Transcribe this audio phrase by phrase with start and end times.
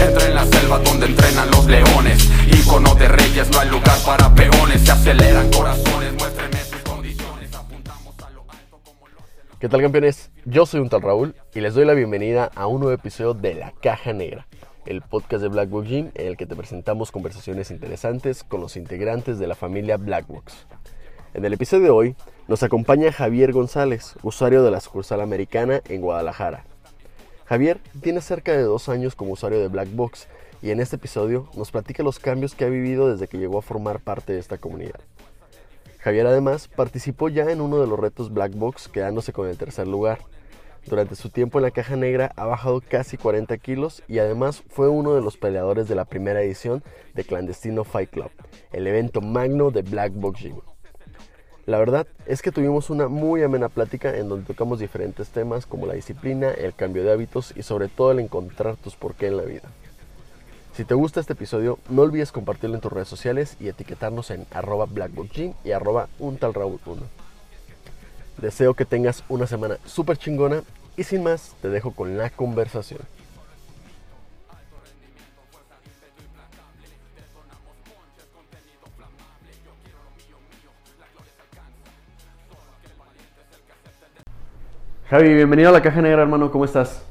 [0.00, 4.34] Entra en la selva donde entrenan los leones Icono de reyes, no hay lugar para
[4.34, 9.18] peones Se aceleran corazones, muéstrenme sus condiciones Apuntamos a lo alto como lo.
[9.58, 10.30] ¿Qué tal campeones?
[10.46, 13.54] Yo soy un tal Raúl y les doy la bienvenida a un nuevo episodio de
[13.54, 14.46] La Caja Negra,
[14.86, 18.76] el podcast de Black Box Gym en el que te presentamos conversaciones interesantes con los
[18.76, 20.66] integrantes de la familia Blackbox.
[21.34, 22.16] En el episodio de hoy
[22.48, 26.64] nos acompaña Javier González, usuario de la sucursal americana en Guadalajara.
[27.46, 30.28] Javier tiene cerca de dos años como usuario de Blackbox
[30.62, 33.62] y en este episodio nos platica los cambios que ha vivido desde que llegó a
[33.62, 35.00] formar parte de esta comunidad.
[35.98, 39.86] Javier además participó ya en uno de los retos Black Box quedándose con el tercer
[39.86, 40.20] lugar.
[40.86, 44.88] Durante su tiempo en la caja negra ha bajado casi 40 kilos y además fue
[44.88, 46.82] uno de los peleadores de la primera edición
[47.14, 48.30] de Clandestino Fight Club,
[48.72, 50.56] el evento magno de Black Box Gym.
[51.66, 55.86] La verdad es que tuvimos una muy amena plática en donde tocamos diferentes temas como
[55.86, 59.36] la disciplina, el cambio de hábitos y sobre todo el encontrar tus por qué en
[59.36, 59.68] la vida.
[60.74, 64.46] Si te gusta este episodio, no olvides compartirlo en tus redes sociales y etiquetarnos en
[64.50, 64.88] arroba
[65.62, 67.02] y arroba un tal Raúl 1.
[68.40, 70.62] Deseo que tengas una semana súper chingona
[71.00, 73.00] y sin más, te dejo con la conversación.
[85.08, 87.02] Javi, bienvenido a la Caja Negra, hermano, ¿cómo estás?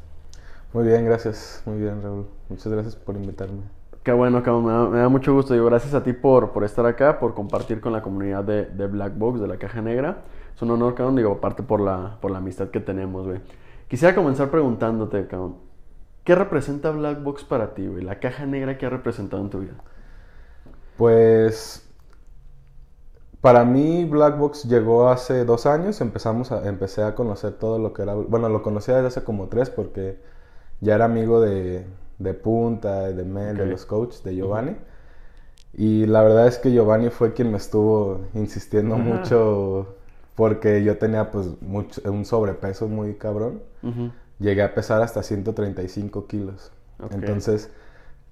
[0.71, 1.63] Muy bien, gracias.
[1.65, 2.27] Muy bien, Raúl.
[2.47, 3.63] Muchas gracias por invitarme.
[4.03, 5.55] Qué bueno, cabrón, me da, me da mucho gusto.
[5.55, 8.85] Digo, gracias a ti por, por estar acá, por compartir con la comunidad de, de
[8.85, 10.25] Black Box, de la Caja Negra.
[10.55, 13.39] Es un honor, cabrón, digo, aparte por la, por la amistad que tenemos, güey.
[13.89, 15.57] Quisiera comenzar preguntándote, cabrón,
[16.23, 18.03] ¿qué representa Black Box para ti, güey?
[18.03, 19.73] La Caja Negra, ¿qué ha representado en tu vida?
[20.95, 21.89] Pues
[23.41, 26.01] para mí Black Box llegó hace dos años.
[26.01, 28.13] Empezamos a, empecé a conocer todo lo que era.
[28.13, 30.19] Bueno, lo conocía desde hace como tres porque
[30.81, 31.87] ya era amigo de,
[32.19, 34.75] de Punta, de Mel, de los coaches, de Giovanni.
[35.73, 39.95] Y la verdad es que Giovanni fue quien me estuvo insistiendo mucho
[40.39, 43.61] porque yo tenía pues mucho, un sobrepeso muy cabrón.
[44.39, 46.71] Llegué a pesar hasta 135 kilos.
[47.11, 47.69] Entonces,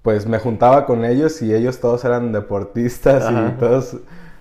[0.00, 3.52] pues me juntaba con ellos y ellos todos eran deportistas Ajá.
[3.54, 3.98] y todos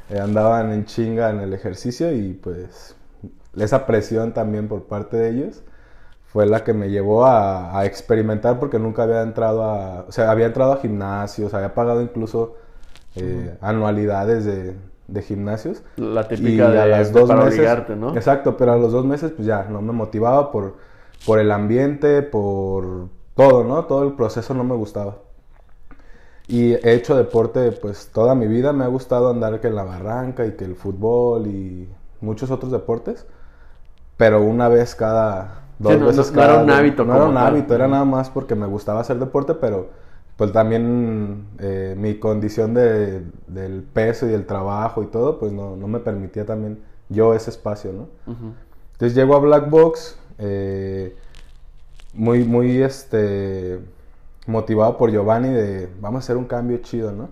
[0.09, 2.95] eh, andaban en chinga en el ejercicio y pues
[3.57, 5.61] esa presión también por parte de ellos
[6.27, 10.31] fue la que me llevó a, a experimentar porque nunca había entrado a, o sea,
[10.31, 12.55] había entrado a gimnasios, había pagado incluso
[13.15, 14.73] eh, anualidades de,
[15.07, 15.83] de gimnasios.
[15.97, 18.09] La Y típica de, a las de dos para meses, obligarte, ¿no?
[18.13, 20.75] Exacto, pero a los dos meses pues ya no me motivaba por,
[21.25, 23.85] por el ambiente, por todo, ¿no?
[23.85, 25.17] Todo el proceso no me gustaba.
[26.47, 29.83] Y he hecho deporte pues toda mi vida, me ha gustado andar que en la
[29.83, 31.89] barranca y que el fútbol y
[32.21, 33.25] muchos otros deportes,
[34.17, 37.15] pero una vez cada dos Sí, no- veces no- no era cada un hábito No
[37.15, 37.53] era un tal.
[37.53, 39.89] hábito, era nada más porque me gustaba hacer deporte, pero
[40.37, 45.75] pues también eh, mi condición de, del peso y el trabajo y todo, pues no,
[45.75, 48.31] no me permitía también yo ese espacio, ¿no?
[48.31, 48.53] Ujú.
[48.93, 51.15] Entonces llego a Black Box, eh,
[52.13, 53.79] muy, muy, este,
[54.45, 57.29] motivado por Giovanni de, vamos a hacer un cambio chido, ¿no?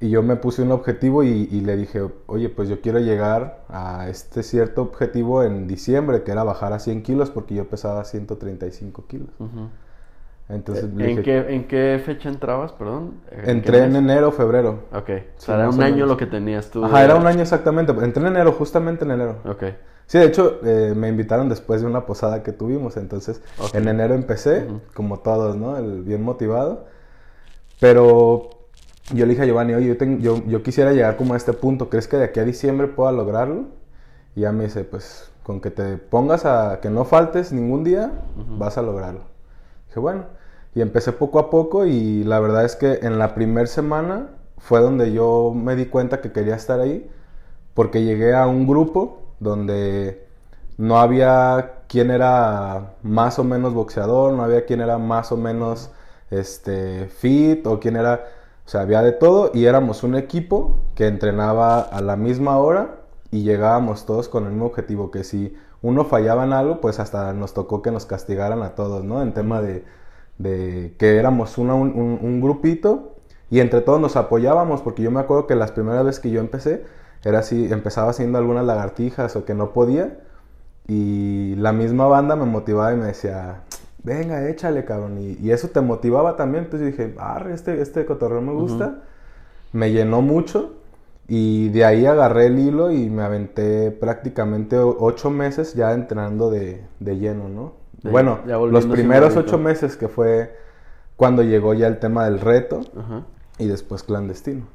[0.00, 3.64] Y yo me puse un objetivo y, y le dije, oye, pues yo quiero llegar
[3.68, 8.04] a este cierto objetivo en diciembre, que era bajar a 100 kilos, porque yo pesaba
[8.04, 9.30] 135 kilos.
[9.40, 9.68] Ujú.
[10.48, 13.14] Entonces le ¿En dije, qué, ¿En qué fecha entrabas, perdón?
[13.30, 14.80] ¿En qué entré en enero, febrero.
[14.92, 16.84] Ok, o sea, era un año lo que tenías tú.
[16.84, 17.92] Ajá, de- era un año exactamente.
[17.92, 19.36] Entré en enero, justamente en enero.
[19.44, 19.64] Ok,
[20.06, 23.42] Sí, de hecho, eh, me invitaron después de una posada que tuvimos, entonces
[23.74, 25.76] en enero empecé, como todos, ¿no?
[25.76, 26.86] El bien motivado.
[27.80, 28.50] Pero
[29.14, 31.52] yo le dije a Giovanni, oye, yo, ten- yo, yo quisiera llegar como a este
[31.52, 33.66] punto, ¿crees que de aquí a diciembre pueda lograrlo?
[34.34, 38.12] Y ya me dice, pues con que te pongas a que no faltes ningún día,
[38.58, 39.22] vas a lograrlo.
[39.88, 40.24] Dije, bueno,
[40.74, 44.80] y empecé poco a poco y la verdad es que en la primera semana fue
[44.80, 47.10] donde yo me di cuenta que quería estar ahí
[47.74, 50.26] porque llegué a un grupo donde
[50.76, 55.90] no había quien era más o menos boxeador, no había quien era más o menos
[56.30, 58.26] este, fit o quien era,
[58.66, 63.00] o sea, había de todo y éramos un equipo que entrenaba a la misma hora
[63.30, 67.32] y llegábamos todos con el mismo objetivo, que si uno fallaba en algo, pues hasta
[67.32, 69.22] nos tocó que nos castigaran a todos, ¿no?
[69.22, 69.84] En tema de,
[70.38, 71.90] de que éramos una- un,
[72.22, 73.16] un- grupito
[73.50, 76.40] y entre todos nos apoyábamos, porque yo me acuerdo que las primeras veces que yo
[76.40, 76.84] empecé,
[77.24, 80.18] era así, empezaba haciendo algunas lagartijas o que no podía,
[80.86, 83.62] y la misma banda me motivaba y me decía,
[84.02, 88.06] venga, échale, cabrón, y, y eso te motivaba también, entonces yo dije, ah, este, este
[88.06, 89.02] cotorreo me gusta,
[89.72, 90.74] me llenó mucho,
[91.28, 96.82] Y de ahí agarré el hilo y me aventé prácticamente ocho meses ya entrenando de,
[97.00, 97.74] de lleno, ¿no?
[98.10, 98.40] Bueno,
[98.70, 100.56] los primeros ocho meses que fue
[101.16, 103.22] cuando llegó ya el tema del reto Ajá.
[103.58, 104.66] y después clandestino.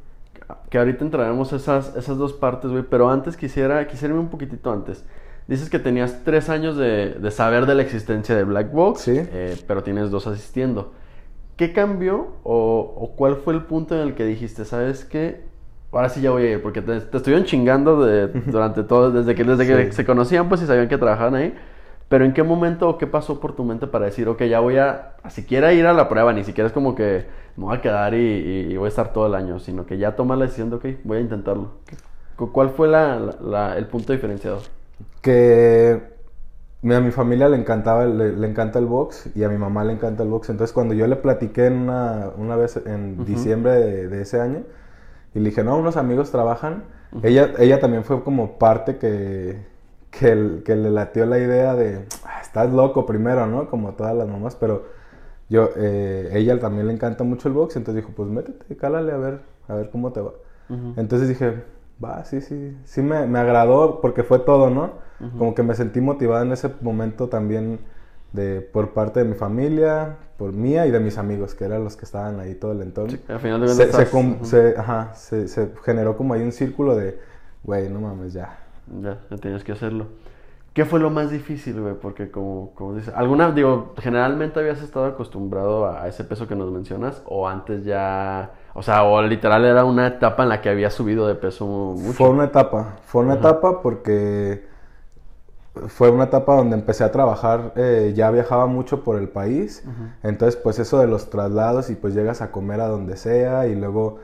[0.70, 2.84] Que ahorita entraremos esas, esas dos partes, güey.
[2.84, 5.04] Pero antes quisiera, quisiera irme un poquitito antes.
[5.48, 9.14] Dices que tenías tres años de, de saber de la existencia de Black Box, Sí.
[9.16, 10.92] eh, pero tienes dos asistiendo.
[11.56, 15.42] ¿Qué cambió o, o cuál fue el punto en el que dijiste, sabes qué?
[15.92, 19.36] Ahora sí ya voy a ir, porque te, te estuvieron chingando de- durante todo, desde
[19.36, 21.54] que, desde que se conocían, pues y sabían que trabajaban ahí.
[22.10, 24.78] Pero ¿en qué momento o qué pasó por tu mente para decir, ok, ya voy
[24.78, 27.26] a, a siquiera ir a la prueba, ni siquiera es como que
[27.58, 29.98] me voy a quedar y, y- y voy a estar todo el año, sino que
[29.98, 31.72] ya toma la decisión de, ok, voy a intentarlo.
[31.88, 31.96] ¿Qué-
[32.36, 34.62] cu- ¿Cuál fue la- la- la- el punto diferenciador?
[35.22, 36.02] Que
[36.84, 39.94] a mi familia le encantaba, le, le encanta el box y a mi mamá le
[39.94, 40.50] encanta el box.
[40.50, 44.64] Entonces cuando yo le platiqué en una, una vez en diciembre de, de ese año
[45.34, 46.84] y le dije, no, unos amigos trabajan,
[47.24, 49.60] ella, ella también fue como parte que,
[50.18, 53.70] que, el- que le latió la idea de, "Ah, estás loco primero, ¿no?
[53.70, 54.84] Como todas las mamás, pero
[55.50, 59.18] yo, eh, ella también le encanta mucho el box, entonces dijo, pues métete, cálale a
[59.18, 60.32] ver, a ver cómo te va.
[60.98, 61.64] Entonces dije,
[62.04, 64.92] va, sí, sí, sí me, me agradó porque fue todo, ¿no?
[65.38, 67.80] Como que me sentí motivada en ese momento también
[68.34, 71.96] de, por parte de mi familia, por mía y de mis amigos, que eran los
[71.96, 73.12] que estaban ahí todo el entorno.
[73.12, 74.46] Sí, al final de se, se com- ujú.
[74.46, 77.20] se- ajá, se- se generó como ahí un círculo de,
[77.64, 78.58] güey, no mames, ya.
[79.02, 80.08] Ya, ya tienes que hacerlo.
[80.74, 81.94] ¿Qué fue lo más difícil, güey?
[81.94, 86.56] Porque como, como dices, alguna, digo, generalmente habías estado acostumbrado a, a ese peso que
[86.56, 90.70] nos mencionas o antes ya, o sea, o literal era una etapa en la que
[90.70, 92.14] habías subido de peso mucho.
[92.14, 94.66] Fue una etapa, fue una etapa porque
[95.88, 99.84] fue una etapa donde empecé a trabajar, eh, ya viajaba mucho por el país,
[100.22, 103.76] entonces pues eso de los traslados y pues llegas a comer a donde sea y
[103.76, 104.20] luego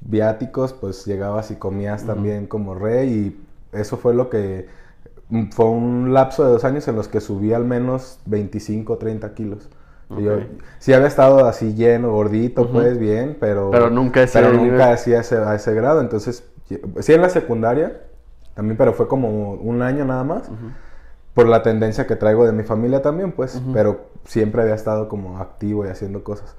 [0.00, 3.47] viáticos, pues llegabas y comías también como rey y
[3.80, 4.66] eso fue lo que
[5.28, 9.34] mm, fue un lapso de dos años en los que subí al menos 25, 30
[9.34, 9.68] kilos.
[10.16, 10.38] Y Yo
[10.78, 15.12] sí había estado así lleno, gordito, pues bien, pero, Pero nunca ese pero nunca así
[15.12, 16.00] a ese, a ese grado.
[16.00, 16.44] Entonces,
[17.00, 18.00] sí en la secundaria,
[18.54, 20.50] también, pero fue como un año nada más,
[21.34, 25.38] por la tendencia que traigo de mi familia también, pues, pero siempre había estado como
[25.38, 26.56] activo y haciendo cosas.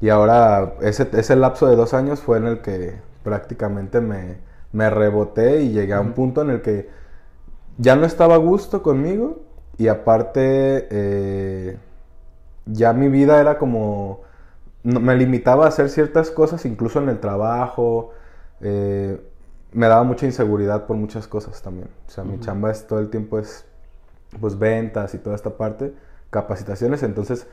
[0.00, 4.38] Y ahora ese, ese lapso de dos años fue en el que prácticamente me,
[4.72, 6.88] me reboté y llegué a un punto en el que
[7.78, 9.42] ya no estaba a gusto conmigo
[9.78, 11.78] y aparte eh,
[12.66, 14.20] ya mi vida era como...
[14.82, 18.10] me limitaba a hacer ciertas cosas, incluso en el trabajo.
[18.60, 19.20] eh,
[19.72, 21.88] me daba mucha inseguridad por muchas cosas también.
[22.06, 23.64] O sea, mi chamba es todo el tiempo es
[24.40, 25.94] pues ventas y toda esta parte,
[26.30, 27.02] capacitaciones.
[27.02, 27.46] Entonces,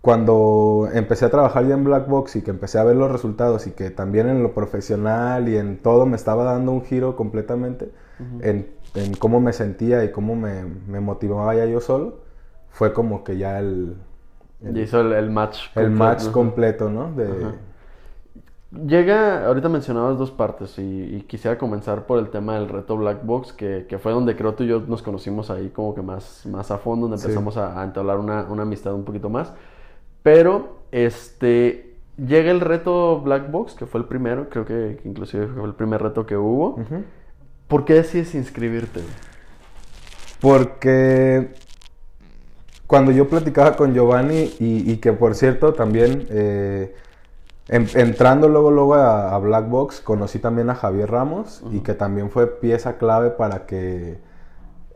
[0.00, 3.66] cuando empecé a trabajar ya en Black Box y que empecé a ver los resultados
[3.66, 7.92] y que también en lo profesional y en todo me estaba dando un giro completamente
[8.40, 12.20] en, en cómo me sentía y cómo me, me motivaba ya yo solo,
[12.70, 13.96] fue como que ya el,
[14.62, 15.68] el, Y hizo el, el match.
[15.74, 17.12] el completo, match completo, ¿no?
[17.14, 17.54] De.
[18.72, 20.82] Llega, ahorita mencionabas dos partes y,
[21.16, 24.54] y quisiera comenzar por el tema del reto Black Box, que, que fue donde creo
[24.54, 27.26] tú y yo nos conocimos ahí como que más, más a fondo, donde Sí.
[27.26, 29.52] empezamos a, a entablar una, una amistad un poquito más.
[30.22, 35.46] Pero, este, llega el reto Black Box, que fue el primero, creo que, que inclusive
[35.46, 36.76] fue el primer reto que hubo.
[37.68, 39.00] ¿Por qué decides inscribirte?
[40.40, 41.50] Porque
[42.86, 46.94] cuando yo platicaba con Giovanni y, y que por cierto también eh,
[47.68, 51.94] en- entrando luego luego a, a Black Box conocí también a Javier Ramos y que
[51.94, 54.18] también fue pieza clave para que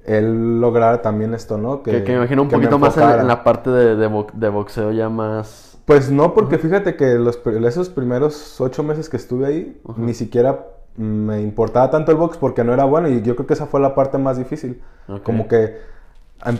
[0.04, 1.82] él lograra también esto, ¿no?
[1.82, 4.92] Que, que me imagino un poquito más en, la parte de, de bo- de boxeo
[4.92, 5.78] ya más...
[5.84, 10.66] Pues no, porque fíjate que los, esos primeros ocho meses que estuve ahí, ni siquiera
[10.96, 13.80] me importaba tanto el box porque no era bueno y yo creo que esa fue
[13.80, 14.80] la parte más difícil.
[15.22, 15.76] Como que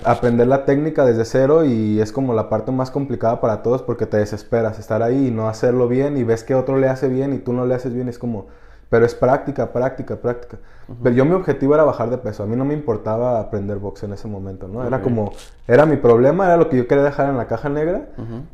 [0.05, 4.07] aprender la técnica desde cero y es como la parte más complicada para todos porque
[4.07, 7.35] te desesperas estar ahí y no hacerlo bien y ves que otro le hace bien
[7.35, 8.47] y tú no le haces bien, es como,
[8.95, 10.57] pero es práctica, práctica, práctica.
[11.03, 14.05] Pero yo mi objetivo era bajar de peso, a mí no me importaba aprender box
[14.05, 14.87] en ese momento, ¿no?
[14.87, 15.03] Era Ok.
[15.03, 15.33] como,
[15.67, 18.11] era mi problema, era lo que yo quería dejar en la caja negra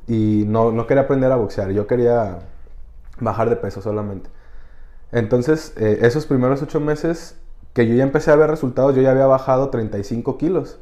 [0.09, 2.39] y no, no quería aprender a boxear, yo quería
[3.21, 4.31] bajar de peso solamente.
[5.13, 7.37] Entonces, eh, esos primeros ocho meses
[7.75, 10.79] que yo ya empecé a ver resultados, yo ya había bajado 35 kilos.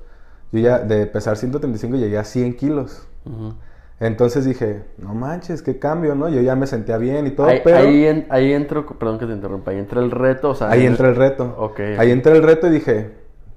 [0.52, 3.08] Yo ya de pesar 135 llegué a 100 kilos.
[3.24, 3.54] Ujú.
[4.00, 6.28] Entonces dije, no manches, qué cambio, ¿no?
[6.28, 9.26] Yo ya me sentía bien y todo, Ahí, pero ahí, en- ahí entro, perdón que
[9.26, 10.70] te interrumpa, ahí entra el reto, o sea...
[10.70, 11.54] ahí en- entra el reto.
[11.58, 11.80] Ok.
[11.98, 13.10] Ahí entra el reto y dije,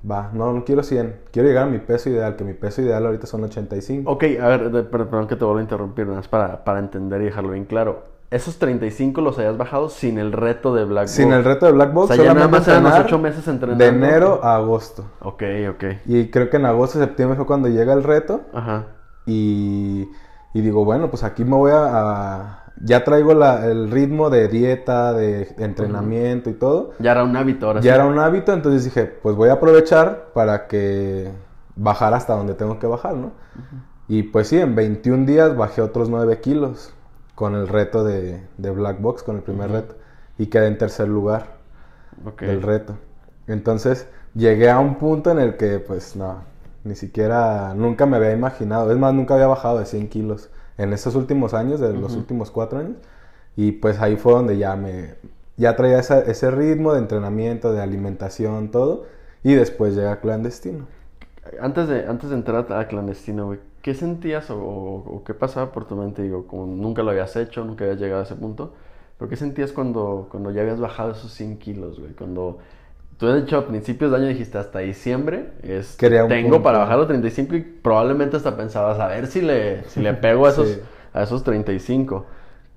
[0.09, 3.05] va, no, no quiero 100, quiero llegar a mi peso ideal, que mi peso ideal
[3.05, 4.11] ahorita son 85.
[4.11, 7.25] Ok, a ver, perdón que te vuelvo a interrumpir, nada más para, para entender y
[7.25, 8.05] dejarlo bien claro.
[8.31, 11.93] esos 35 los habías bajado sin el reto de Black Sin el reto de Black
[11.93, 13.83] Box, O sea, ya nada más eran los entrenar ocho meses entrenando.
[13.83, 15.05] De enero a agosto.
[15.19, 15.83] Ok, ok.
[16.07, 18.41] Y creo que en agosto, septiembre fue cuando llega el reto.
[18.53, 18.85] Ajá.
[19.27, 20.09] Y,
[20.53, 21.85] y digo, bueno, pues aquí me voy a...
[21.89, 26.93] a- ya traigo la- el ritmo de dieta, de entrenamiento y todo.
[26.99, 27.95] Ya era un hábito ahora Ya sí.
[27.95, 31.29] era un hábito, entonces dije, pues voy a aprovechar para que
[31.75, 33.33] bajar hasta donde tengo que bajar, ¿no?
[34.07, 36.93] Y pues sí, en 21 días bajé otros 9 kilos
[37.35, 39.95] con el reto de, de Black Box, con el primer reto.
[40.39, 41.57] Y quedé en tercer lugar
[42.25, 42.41] Ok.
[42.41, 42.95] del reto.
[43.47, 46.43] Entonces llegué a un punto en el que pues no,
[46.83, 50.93] ni siquiera, nunca me había imaginado, es más, nunca había bajado de 100 kilos en
[50.93, 52.97] estos últimos años, de los últimos cuatro años.
[53.55, 55.15] Y pues ahí fue donde ya me,
[55.57, 59.05] ya traía esa- ese ritmo de entrenamiento, de alimentación, todo.
[59.43, 60.85] Y después llega clandestino.
[61.59, 65.71] Antes de, antes de entrar a clandestino, güey, ¿qué sentías o, o- o qué pasaba
[65.71, 66.21] por tu mente?
[66.21, 68.73] Digo, como nunca lo habías hecho, nunca habías llegado a ese punto.
[69.17, 72.13] ¿Pero qué sentías cuando, cuando ya habías bajado esos 100 kilos, güey?
[72.13, 72.59] Cuando
[73.21, 76.63] tú has dicho a principios de año dijiste hasta diciembre, es, un tengo punto.
[76.63, 80.47] para bajar los 35 y probablemente hasta pensabas a ver si le, si le pego
[80.47, 80.81] a esos, Sí.
[81.13, 82.25] a esos 35.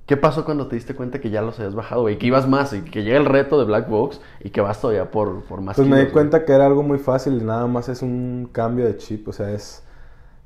[0.07, 2.19] ¿Qué pasó cuando te diste cuenta que ya los habías bajado, güey?
[2.19, 5.11] Que ibas más y que llega el reto de Black Box y que vas todavía
[5.11, 6.13] por, por más Pues me kilos, di güey?
[6.13, 9.33] cuenta que era algo muy fácil y nada más es un cambio de chip, o
[9.33, 9.83] sea, es,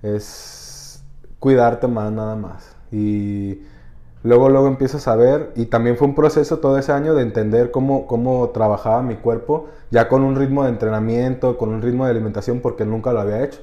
[0.02, 1.05] es
[1.38, 2.76] cuidarte más nada más.
[2.93, 3.61] Y
[4.23, 7.71] luego, luego empiezas a ver, y también fue un proceso todo ese año de entender
[7.71, 12.11] cómo, cómo trabajaba mi cuerpo, ya con un ritmo de entrenamiento, con un ritmo de
[12.13, 13.61] alimentación, porque nunca lo había hecho.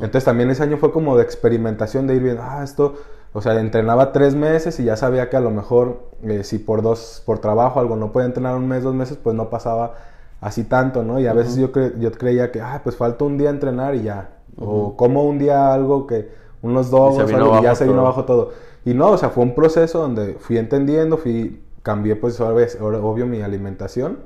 [0.00, 2.94] Entonces también ese año fue como de experimentación, de ir viendo, ah, esto,
[3.32, 6.82] o sea, entrenaba tres meses y ya sabía que a lo mejor eh, si por
[6.82, 9.94] dos, por trabajo algo no podía entrenar un mes, dos meses, pues no pasaba
[10.40, 11.20] así tanto, ¿no?
[11.20, 14.02] Y a veces yo, cre- yo creía que, ah, pues falta un día entrenar y
[14.02, 14.30] ya.
[14.58, 16.28] O como un día algo que,
[16.62, 18.06] unos dos, vino algo, y ya se vino todo.
[18.06, 18.52] abajo todo.
[18.84, 22.98] Y no, o sea, fue un proceso donde fui entendiendo, fui, cambié pues ahora- ahora,
[22.98, 24.18] obvio mi alimentación.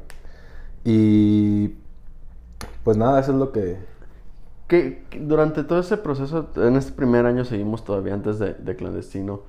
[0.85, 1.75] Y
[2.85, 3.77] pues nada, eso es lo que...
[4.69, 8.77] que que durante todo ese proceso, en este primer año seguimos todavía antes de, de
[8.77, 9.43] clandestino,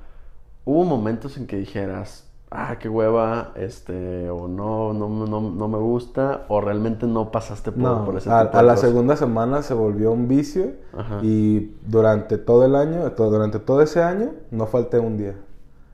[0.65, 5.77] hubo momentos en que dijeras, ah, qué hueva, este, o no, no, no, no me
[5.77, 8.89] gusta, o realmente no pasaste por, No, por ese a, tipo a de la cosas?
[8.89, 11.19] segunda semana se volvió un vicio Ajá.
[11.21, 15.35] y durante todo el año, durante todo ese año, no falté un día.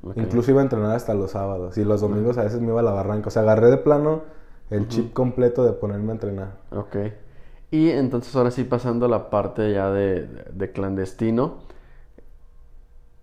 [0.04, 0.16] Ok.
[0.16, 2.84] Incluso iba a entrenar hasta los sábados y los domingos a veces me iba a
[2.84, 3.28] la barranca.
[3.30, 4.24] O sea, agarré de plano
[4.70, 6.58] el chip completo de ponerme a entrenar.
[6.72, 6.96] Ok.
[7.72, 11.56] Y entonces ahora sí pasando a la parte ya de, de clandestino.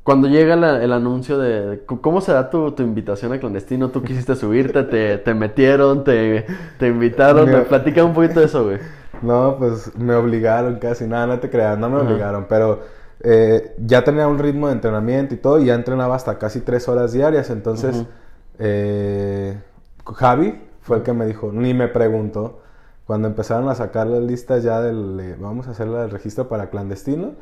[0.02, 4.02] Cuando llega la- el anuncio de, cómo se da tu, tu invitación a clandestino, tú
[4.02, 6.46] quisiste subirte, te, te metieron, te,
[6.78, 8.78] te invitaron, Me- platica un poquito de eso, güey.
[9.22, 12.04] No, pues me obligaron casi, nada, no te creas, no me Ajá.
[12.06, 12.80] obligaron, pero
[13.22, 16.88] eh, ya tenía un ritmo de entrenamiento y todo, y ya entrenaba hasta casi tres
[16.88, 18.06] horas diarias, entonces
[18.58, 19.58] eh,
[20.06, 22.60] Javi fue el que me dijo, ni me preguntó,
[23.06, 26.70] cuando empezaron a sacar las listas ya del, eh, vamos a hacer el registro para
[26.70, 27.32] clandestino,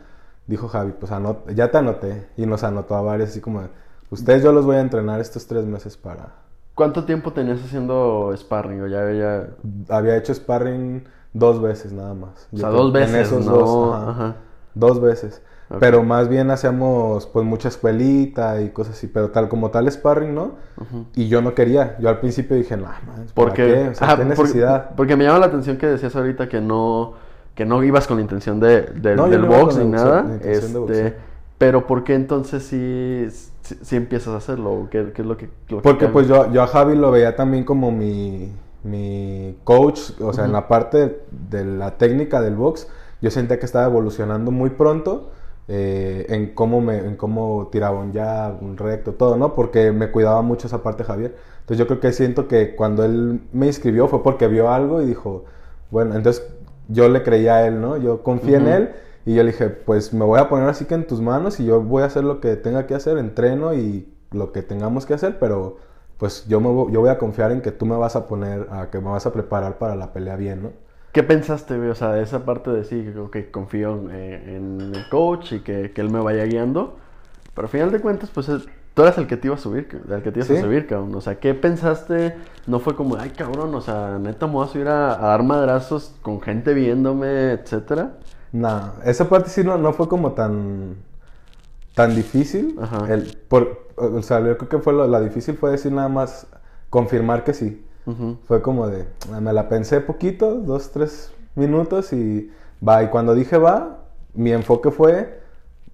[0.48, 3.62] dijo Javi, pues anot- ya te anoté, y nos anotó a varios, así como,
[4.10, 6.32] ustedes yo los voy a entrenar estos tres meses para...
[6.74, 8.82] ¿Cuánto tiempo tenías haciendo sparring?
[8.82, 9.48] O ya, ya...
[9.88, 12.48] Había hecho sparring dos veces nada más.
[12.52, 13.52] O sea, dos en veces, esos ¿no?
[13.52, 14.10] dos, ajá.
[14.10, 14.36] Ajá.
[14.74, 15.42] Dos veces.
[15.80, 19.06] Pero más bien hacíamos pues mucha escuelita y cosas así.
[19.06, 20.52] Pero tal como tal sparring, ¿no?
[21.14, 21.98] Y yo no quería.
[21.98, 23.88] Yo al principio dije, no, man, ¿por Porque, qué?
[23.88, 24.90] O sea, ajá, ¿qué por- necesidad?
[24.96, 27.14] porque me llama la atención que decías ahorita que no,
[27.58, 30.22] que no ibas con la intención de, de- No, del box ni nada.
[30.22, 31.16] la este,
[31.58, 33.26] pero ¿por qué entonces sí,
[33.62, 34.70] sí, sí empiezas a hacerlo?
[34.72, 37.34] ¿O ¿Qué, qué es lo que, lo Porque pues yo, yo a Javi lo veía
[37.34, 38.52] también como mi,
[38.84, 40.12] mi coach.
[40.20, 42.86] O sea, en la parte de la técnica del box,
[43.20, 45.30] yo sentía que estaba evolucionando muy pronto.
[45.70, 49.54] eh, en cómo me en cómo tiraba un jab, un recto, todo, ¿no?
[49.54, 51.34] Porque me cuidaba mucho esa parte Javier.
[51.60, 55.06] Entonces yo creo que siento que cuando él me inscribió fue porque vio algo y
[55.06, 55.44] dijo,
[55.90, 56.42] bueno, entonces
[56.88, 57.96] yo le creía a él, ¿no?
[57.96, 58.90] Yo confié en él
[59.26, 61.66] y yo le dije, pues me voy a poner así que en tus manos y
[61.66, 65.14] yo voy a hacer lo que tenga que hacer, entreno y lo que tengamos que
[65.14, 65.78] hacer, pero
[66.18, 68.90] pues yo, me, yo voy a confiar en que tú me vas a poner, a
[68.90, 70.72] que me vas a preparar para la pelea bien, ¿no?
[71.12, 71.88] ¿Qué pensaste, güey?
[71.90, 75.60] O sea, de esa parte de sí, que confío en, eh, en el coach y
[75.60, 76.96] que, que él me vaya guiando.
[77.54, 78.68] Pero al final de cuentas, pues es-
[78.98, 80.56] tú eras el que te iba a subir, el que te ibas Sí.
[80.56, 81.14] a subir, cabrón.
[81.14, 82.34] O sea, ¿qué pensaste?
[82.66, 85.44] No fue como, ay, cabrón, o sea, neta me voy a subir a, a dar
[85.44, 88.14] madrazos con gente viéndome, etcétera.
[88.50, 90.96] Nah, esa parte sí no, no fue como tan,
[91.94, 92.76] tan difícil.
[92.82, 93.06] Ajá.
[93.08, 96.48] El, por, o sea, yo creo que fue lo, la difícil fue decir nada más,
[96.90, 97.84] confirmar que sí.
[98.48, 102.50] Fue como de, ah, me la pensé poquito, dos, tres minutos y
[102.86, 103.04] va.
[103.04, 103.98] Y cuando dije va,
[104.34, 105.40] mi enfoque fue,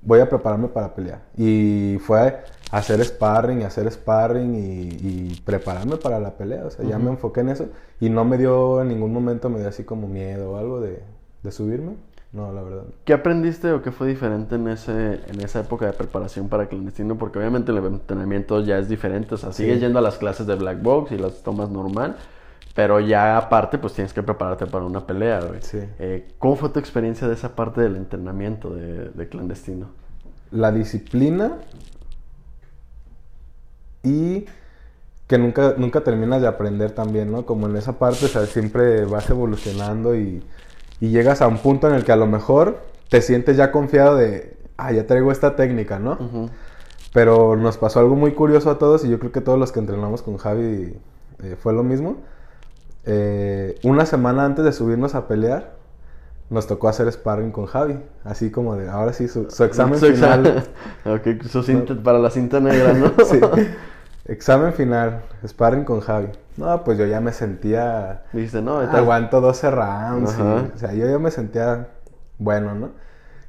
[0.01, 1.21] voy a prepararme para pelear.
[1.37, 2.39] Y fue
[2.75, 6.67] hacer sparring y hacer sparring y, y prepararme para la pelea.
[6.67, 7.69] O sea, ya me enfoqué en eso
[8.01, 11.01] y no me dio, en ningún momento me dio así como miedo o algo de,
[11.43, 11.93] de subirme.
[12.33, 12.83] No, la verdad.
[13.05, 17.17] ¿Qué aprendiste o qué fue diferente en, ese, en esa época de preparación para clandestino?
[17.17, 19.37] Porque obviamente el entrenamiento ya es diferente.
[19.37, 22.17] O sea, sigues yendo a las clases de black box y las tomas normal.
[22.75, 25.63] Pero ya aparte, pues tienes que prepararte para una pelea, güey.
[25.63, 25.79] Sí.
[26.01, 29.91] Eh, ¿Cómo fue tu experiencia de esa parte del entrenamiento de, de clandestino?
[30.51, 31.59] La disciplina
[34.05, 34.47] y
[35.27, 37.47] que nunca, nunca terminas de aprender también, ¿no?
[37.47, 40.43] Como en esa parte, o sea, siempre vas evolucionando y,
[41.01, 44.17] y llegas a un punto en el que a lo mejor te sientes ya confiado
[44.17, 46.51] de, ah, ya traigo esta técnica, ¿no?
[47.13, 49.81] Pero nos pasó algo muy curioso a todos y yo creo que todos los que
[49.81, 50.95] entrenamos con Javi
[51.43, 52.17] eh, fue lo mismo.
[53.07, 55.75] Eh, una semana antes de subirnos a pelear,
[56.51, 57.99] nos tocó hacer sparring con Javi.
[58.25, 60.47] Así como de, ahora sí, su, su examen Su final.
[60.47, 60.65] examen.
[61.41, 63.13] Ok, su cinta- para la cinta negra, ¿no?
[63.25, 63.41] sí.
[64.27, 66.29] Examen final, sparring con Javi.
[66.57, 68.23] No, pues yo ya me sentía...
[68.33, 70.35] Dijiste, no, Aguanto 12 rounds.
[70.39, 70.43] y-
[70.75, 71.89] o sea, yo ya me sentía
[72.39, 72.91] bueno, ¿no?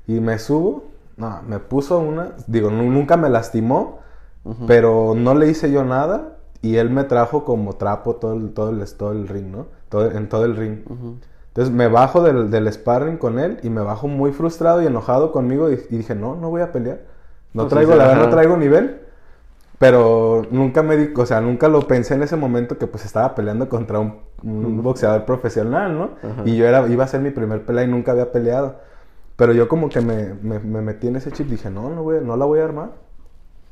[0.07, 0.85] Y me subo.
[1.17, 2.31] No, me puso una...
[2.47, 3.99] Digo, nu- nunca me lastimó,
[4.67, 6.37] pero no le hice yo nada.
[6.61, 9.67] Y él me trajo como trapo todo el, todo el, todo el ring, ¿no?
[9.89, 10.79] Todo, en todo el ring.
[11.49, 15.31] Entonces me bajo del, del sparring con él y me bajo muy frustrado y enojado
[15.31, 16.99] conmigo y, y dije, no, no voy a pelear.
[17.53, 19.01] No Pues traigo, sí, la verdad, no traigo nivel.
[19.77, 23.35] Pero nunca me di, o sea, nunca lo pensé en ese momento que pues estaba
[23.35, 24.19] peleando contra un,
[24.63, 26.11] un boxeador profesional, ¿no?
[26.45, 28.77] Y yo era, iba a ser mi primer pelea y nunca había peleado.
[29.37, 32.19] Pero yo como que me, me- me metí en ese chip, dije, no, no, voy,
[32.23, 32.91] no la voy a armar.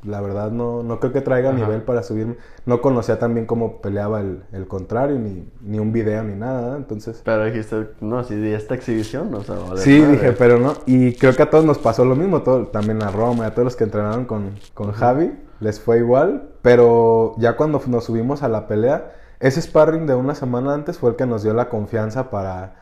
[0.04, 1.58] La verdad no, no creo que traiga Ajá.
[1.58, 2.36] nivel para subirme.
[2.66, 6.76] No conocía también cómo peleaba el, el contrario, ni, ni un video, ni nada, ¿no?
[6.76, 7.22] Entonces...
[7.24, 10.12] Pero dijiste, no, si di esta exhibición, o sea, vale Sí, madre.
[10.12, 10.74] dije, pero no.
[10.86, 13.50] Y creo que a todos nos pasó lo mismo, todo, también a Roma, y a
[13.54, 16.50] todos los que entrenaron con, con Javi, les fue igual.
[16.62, 21.10] Pero ya cuando nos subimos a la pelea, ese sparring de una semana antes fue
[21.10, 22.76] el que nos dio la confianza para,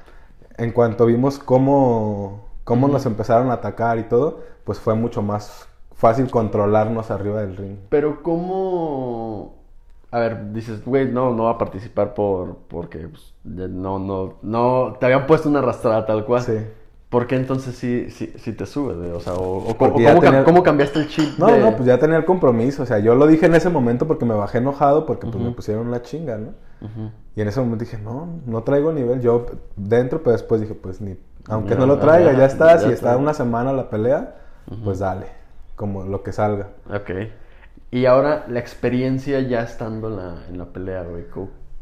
[0.59, 5.67] en cuanto vimos cómo, cómo nos empezaron a atacar y todo, pues fue mucho más
[6.03, 7.77] fácil controlarnos arriba del ring.
[7.89, 9.55] Pero cómo...
[10.11, 14.97] A ver, dices, güey, no, no va a participar por, porque pues, no, no, no,
[15.01, 16.43] te habían puesto una arrastrada tal cual.
[16.43, 16.59] Sí.
[17.09, 19.11] ¿Por qué entonces sí, sí, sí te subes, güey?
[19.13, 21.99] O sea, o, o- o cómo, cómo cambiaste el chip No, de- no, pues ya
[21.99, 22.83] tenía el compromiso.
[22.83, 25.51] O sea, yo lo dije en ese momento porque me bajé enojado porque pues, me
[25.53, 26.49] pusieron una chinga, ¿no?
[27.37, 29.21] Y en ese momento dije, no, no traigo nivel.
[29.23, 31.17] Yo dentro, pero después dije, pues ni,
[31.49, 32.67] aunque no lo traiga, ya, ya está.
[32.75, 33.17] ya si está está.
[33.17, 34.37] una semana la pelea,
[34.85, 35.27] pues dale,
[35.77, 36.69] como lo que salga.
[36.95, 37.11] Ok.
[37.91, 41.25] Y ahora la experiencia ya estando en la, en la pelea, güey.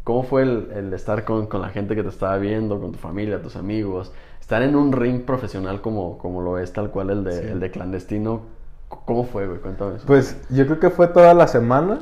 [0.03, 2.99] ¿Cómo, fue el, el estar con, con la gente que te estaba viendo, con tu
[2.99, 4.13] familia, tus amigos?
[4.41, 7.47] Estar en un ring profesional como, como lo es tal cual el de, Sí.
[7.53, 8.43] el de clandestino.
[8.89, 9.61] ¿Cómo fue, güey?
[9.61, 10.07] Cuéntame eso.
[10.07, 12.01] Pues yo creo que fue toda la semana,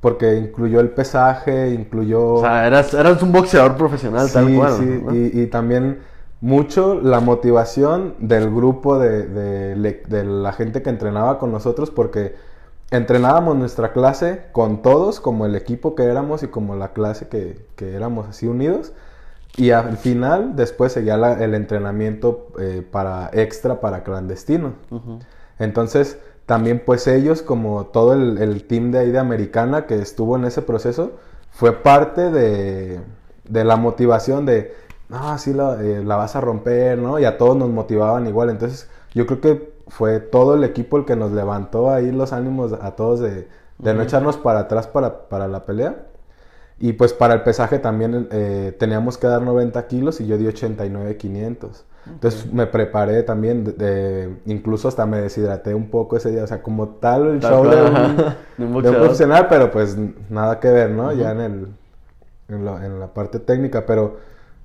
[0.00, 2.34] porque incluyó el pesaje, incluyó...
[2.34, 4.72] o sea, eras, eras un boxeador profesional tal Sí, cual.
[4.72, 5.14] sí, ¿no?
[5.14, 6.00] y, y también
[6.40, 12.34] mucho la motivación del grupo de, de la gente que entrenaba con nosotros, porque
[12.90, 17.64] entrenábamos nuestra clase con todos, como el equipo que éramos y como la clase que,
[17.76, 18.92] que éramos así unidos.
[19.56, 24.74] Y al final, después seguía la- el entrenamiento eh, para extra para clandestino.
[25.58, 30.36] Entonces, también pues ellos, como todo el, el team de ahí de Americana que estuvo
[30.36, 31.12] en ese proceso,
[31.50, 33.00] fue parte de,
[33.48, 34.74] de la motivación de,
[35.10, 37.18] no, sí la, eh, la vas a romper, ¿no?
[37.18, 38.50] Y a todos nos motivaban igual.
[38.50, 42.72] Entonces, yo creo que fue todo el equipo el que nos levantó ahí los ánimos
[42.72, 46.06] a todos de, de no echarnos para atrás para, para la pelea.
[46.78, 50.46] Y pues para el pesaje también eh, teníamos que dar 90 kilos y yo di
[50.46, 51.84] 89 500.
[52.06, 56.44] Entonces me preparé también, de- de- incluso hasta me deshidraté un poco ese día.
[56.44, 58.16] O sea, como tal el show de un,
[58.82, 59.96] de un profesional, pero pues
[60.30, 61.12] nada que ver, ¿no?
[61.12, 61.68] Ya en, el,
[62.48, 64.16] en, lo- en la parte técnica, pero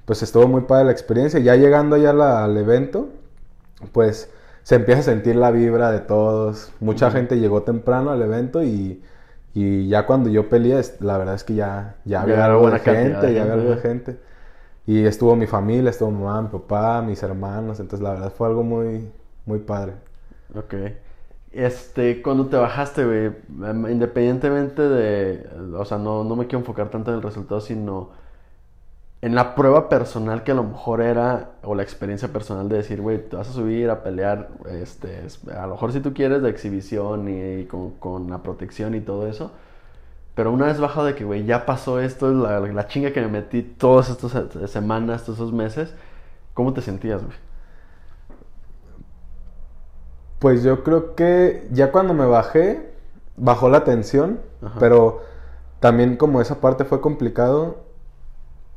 [0.05, 1.39] pues estuvo muy padre la experiencia.
[1.39, 3.09] Ya llegando ya la- al evento,
[3.93, 4.31] pues
[4.63, 6.71] se empieza a sentir la vibra de todos.
[6.79, 9.03] Mucha gente llegó temprano al evento y,
[9.53, 12.79] y ya cuando yo peleé, la verdad es que ya, ya había algo buena de
[12.79, 14.19] gente, de ya había algo de gente.
[14.87, 17.79] Y estuvo mi familia, estuvo mi mamá, mi papá, mis hermanos.
[17.79, 19.09] Entonces la verdad fue algo muy,
[19.45, 19.93] muy padre.
[20.55, 20.73] Ok.
[21.51, 23.25] Este, cuando te bajaste, güey,
[23.69, 28.11] em, independientemente de, o sea, no, no me quiero enfocar tanto en el resultado, sino
[29.21, 33.01] en la prueba personal que a lo mejor era, o la experiencia personal de decir,
[33.01, 36.41] güey, te vas a subir a pelear, este, es- a lo mejor si tú quieres
[36.43, 39.51] de exhibición y, y con, con la protección y todo eso,
[40.35, 43.27] pero una vez bajado de que, güey, ya pasó esto, la, la chinga que me
[43.29, 45.93] metí todas estas se- semanas, todos esos meses,
[46.53, 47.35] ¿cómo te sentías, güey?
[50.39, 52.91] Pues yo creo que ya cuando me bajé,
[53.37, 54.79] bajó la tensión, Ajá.
[54.79, 55.21] pero
[55.79, 57.84] también como esa parte fue complicado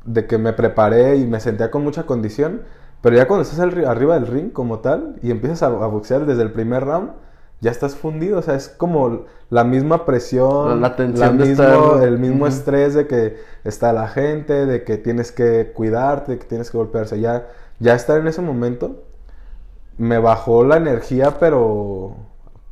[0.05, 2.61] de que me preparé y me sentía con mucha condición,
[3.01, 6.41] pero ya cuando estás arriba del ring como tal y empiezas a, a boxear desde
[6.43, 7.11] el primer round,
[7.61, 11.63] ya estás fundido, o sea, es como la misma presión, La- la tensión de mismo-
[11.63, 12.47] estar- el mismo Ujú.
[12.47, 16.77] estrés de que está la gente, de que tienes que cuidarte, de que tienes que
[16.77, 17.47] golpearse, ya,
[17.79, 19.03] ya estar en ese momento
[19.97, 22.15] me bajó la energía, pero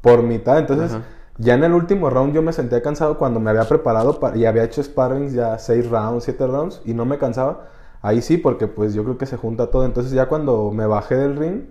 [0.02, 0.60] por mitad.
[0.60, 0.98] Entonces.
[1.38, 4.46] Ya en el último round yo me sentía cansado cuando me había preparado pa- y
[4.46, 7.68] había hecho sparrings ya seis rounds, siete rounds y no me cansaba.
[8.02, 9.86] Ahí sí, porque pues yo creo que se junta todo.
[9.86, 11.64] Entonces, ya cuando me bajé del ring,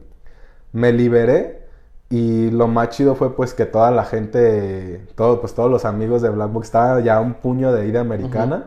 [0.72, 1.66] me liberé
[2.10, 6.22] y lo más chido fue pues que toda la gente, todo, pues todos los amigos
[6.22, 8.64] de Black Box estaba ya un puño de ida americana.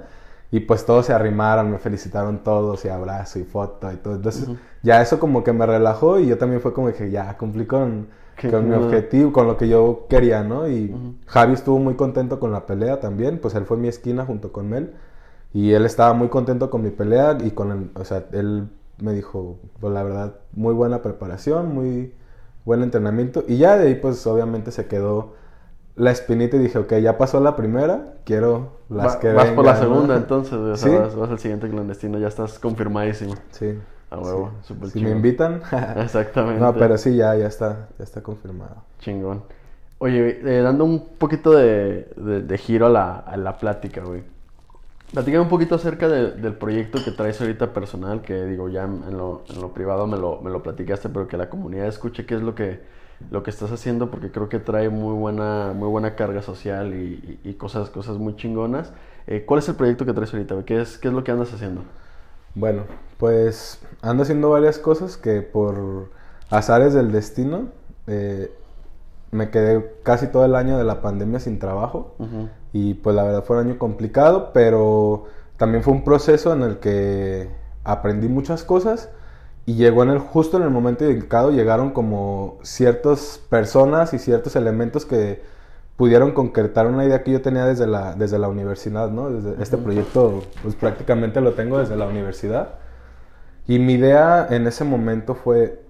[0.51, 4.15] Y pues todos se arrimaron, me felicitaron todos y abrazo y foto y todo.
[4.15, 4.47] Entonces
[4.81, 8.07] ya eso como que me relajó y yo también fue como que ya cumplí con,
[8.47, 10.67] Con mi objetivo, con lo que yo quería, ¿no?
[10.67, 10.95] Y.
[11.25, 14.69] Javi estuvo muy contento con la pelea también, pues él fue mi esquina junto con
[14.69, 14.93] Mel.
[15.53, 18.67] Y él estaba muy contento con mi pelea y con el, o sea, él
[19.01, 22.13] me dijo, pues la verdad, muy buena preparación, muy
[22.65, 23.43] buen entrenamiento.
[23.47, 25.33] Y ya de ahí pues obviamente se quedó
[25.95, 29.65] la espinita y dije, ok, ya pasó la primera, quiero las Va- que vas por
[29.65, 29.95] la vengan, ¿no?".
[29.95, 30.95] segunda entonces, o sea, Sí.
[30.97, 33.33] vas, vas al siguiente clandestino, ya estás confirmadísimo.
[33.51, 33.73] Sí.
[34.11, 34.67] A huevo, sí.
[34.67, 35.09] súper Si chido.
[35.11, 35.61] me invitan.
[35.97, 36.59] Exactamente.
[36.59, 38.77] no, pero sí, ya, ya está, ya está confirmado.
[38.99, 39.43] Chingón.
[39.99, 44.23] Oye, eh, dando un poquito de, de- de giro a la, a la plática, güey.
[45.11, 49.17] Platícame un poquito acerca de- del proyecto que traes ahorita personal, que digo, ya en
[49.17, 52.35] lo, en lo privado me lo, me lo platicaste, pero que la comunidad escuche qué
[52.35, 52.79] es lo que,
[53.31, 57.39] lo que estás haciendo, porque creo que trae muy buena, muy buena carga social y,
[57.43, 58.93] y- y cosas, cosas muy chingonas.
[59.27, 60.53] Eh, ¿Cuál es el proyecto que traes ahorita?
[60.53, 60.65] güey?
[60.65, 61.81] ¿Qué es, ¿Qué es lo que andas haciendo?
[62.55, 62.83] Bueno,
[63.17, 66.09] pues ando haciendo varias cosas que por
[66.49, 67.69] azares del destino
[68.07, 68.51] eh,
[69.31, 72.15] me quedé casi todo el año de la pandemia sin trabajo.
[72.73, 75.25] Y pues la verdad fue un año complicado, pero
[75.57, 77.49] también fue un proceso en el que
[77.83, 79.09] aprendí muchas cosas
[79.65, 84.55] y llegó en el justo en el momento indicado llegaron como ciertas personas y ciertos
[84.55, 85.43] elementos que
[85.99, 89.29] pudieron concretar una idea que yo tenía desde la, desde la universidad, ¿no?
[89.29, 92.75] Desde este proyecto pues prácticamente lo tengo desde la universidad.
[93.67, 95.81] Y mi idea en ese momento fue,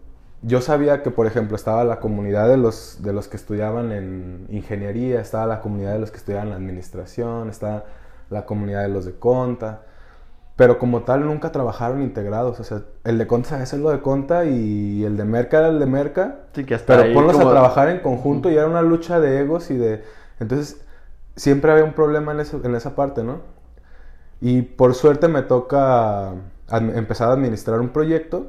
[0.42, 4.48] yo sabía que, por ejemplo, estaba la comunidad de los, de los que estudiaban en
[4.50, 7.84] ingeniería, estaba la comunidad de los que estudiaban en administración, estaba
[8.32, 9.84] la comunidad de los de conta,
[10.60, 12.60] pero como tal nunca trabajaron integrados.
[12.60, 15.80] O sea, el de conta hacer lo de conta y el de merca era el
[15.80, 18.68] de merca, Sí, que hasta pero ahí ponlos como- a trabajar en conjunto y era
[18.68, 20.04] una lucha de egos y de...
[20.38, 20.82] Entonces,
[21.38, 23.38] siempre había un problema en, eso- en esa parte, ¿no?
[24.42, 26.34] Y por suerte me toca
[26.70, 28.48] empezar a administrar un proyecto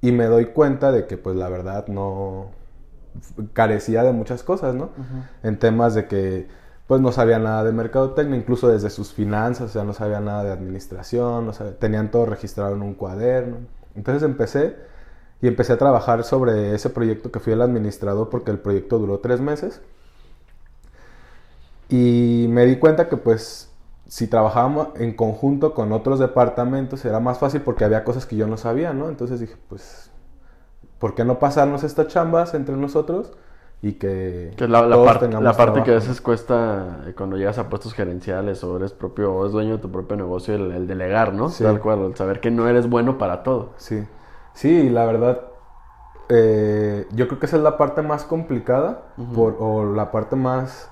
[0.00, 2.52] y me doy cuenta de que pues la verdad no
[3.52, 4.88] carecía de muchas cosas, ¿no?
[5.42, 6.48] En temas de que
[6.86, 10.44] pues no sabía nada de mercadotecnia, incluso desde sus finanzas, o sea, no sabía nada
[10.44, 13.58] de administración, tenían todo registrado en un cuaderno.
[13.96, 14.76] Entonces empecé
[15.42, 19.18] y empecé a trabajar sobre ese proyecto que fui el administrador porque el proyecto duró
[19.20, 19.80] tres meses.
[21.88, 23.70] Y me di cuenta que pues
[24.06, 28.46] si trabajábamos en conjunto con otros departamentos era más fácil porque había cosas que yo
[28.46, 29.08] no sabía, ¿no?
[29.08, 30.10] Entonces dije, pues,
[30.98, 33.32] ¿por qué no pasarnos estas chambas entre nosotros?
[33.82, 35.06] Y que, Que la, la todos
[35.42, 39.32] la parte que a veces cuesta eh, cuando llegas a puestos gerenciales o eres propio
[39.34, 41.50] o eres dueño de tu propio negocio, el, el delegar, ¿no?
[41.50, 41.62] Sí.
[41.62, 43.74] Tal cual, el saber que no eres bueno para todo.
[43.76, 44.02] Sí,
[44.54, 45.42] sí, la verdad,
[46.28, 49.02] eh, yo creo que esa es la parte más complicada
[49.34, 50.90] por- o la parte más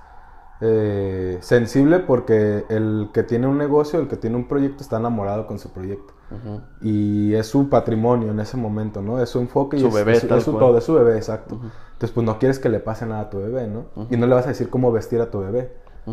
[0.60, 5.46] eh, sensible porque el que tiene un negocio, el que tiene un proyecto está enamorado
[5.46, 6.13] con su proyecto.
[6.30, 6.60] Ujú.
[6.80, 9.20] Y es su patrimonio en ese momento, ¿no?
[9.22, 11.60] Es su enfoque y Su es, bebé, es es su todo, es su bebé, exacto.
[11.92, 13.86] Entonces, pues no quieres que le pase nada a tu bebé, ¿no?
[14.10, 15.72] Y no le vas a decir cómo vestir a tu bebé.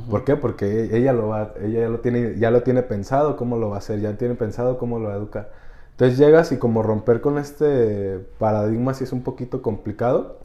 [0.10, 0.38] ¿Por qué?
[0.38, 3.76] Porque ella lo va, ella ya lo tiene, ya lo tiene pensado cómo lo va
[3.76, 5.52] a hacer, ya tiene pensado cómo lo va a educar.
[5.92, 10.40] Entonces llegas y como romper con este paradigma sí es un poquito complicado,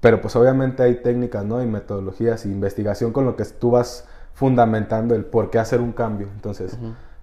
[0.00, 1.62] pero pues obviamente hay técnicas, ¿no?
[1.62, 5.92] Y metodologías y investigación con lo que tú vas fundamentando el por qué hacer un
[5.92, 6.28] cambio.
[6.34, 6.78] Entonces,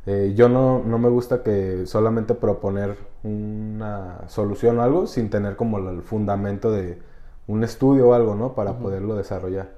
[0.05, 5.55] eh, yo no, no me gusta que solamente proponer una solución o algo sin tener
[5.55, 6.99] como el fundamento de
[7.47, 8.53] un estudio o algo, ¿no?
[8.55, 9.69] Para poderlo desarrollar.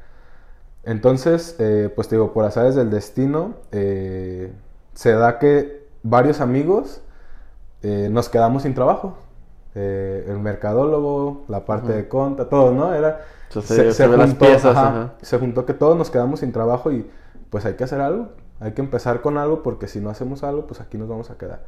[0.83, 4.53] Entonces, eh, pues te digo, por azares del destino, eh,
[4.93, 7.01] se da que varios amigos
[7.83, 9.17] eh, nos quedamos sin trabajo.
[9.75, 12.93] Eh, el mercadólogo, la parte de conta, todo, ¿no?
[12.93, 13.21] Era,
[13.59, 15.13] se- se ven las piezas, ajá, ajá.
[15.21, 17.09] se juntó que todos nos quedamos sin trabajo y
[17.49, 20.67] pues hay que hacer algo, hay que empezar con algo porque si no hacemos algo,
[20.67, 21.65] pues aquí nos vamos a quedar.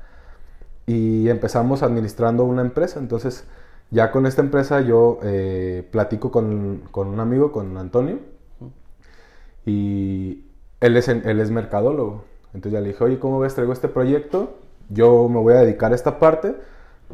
[0.86, 3.45] Y empezamos administrando una empresa, entonces
[3.91, 8.19] ya con esta empresa yo eh, platico con, con un amigo, con Antonio,
[9.65, 10.45] y
[10.80, 12.23] él es, él es mercadólogo.
[12.54, 13.54] Entonces ya le dije, oye, ¿cómo ves?
[13.54, 14.56] Traigo este proyecto,
[14.89, 16.56] yo me voy a dedicar a esta parte,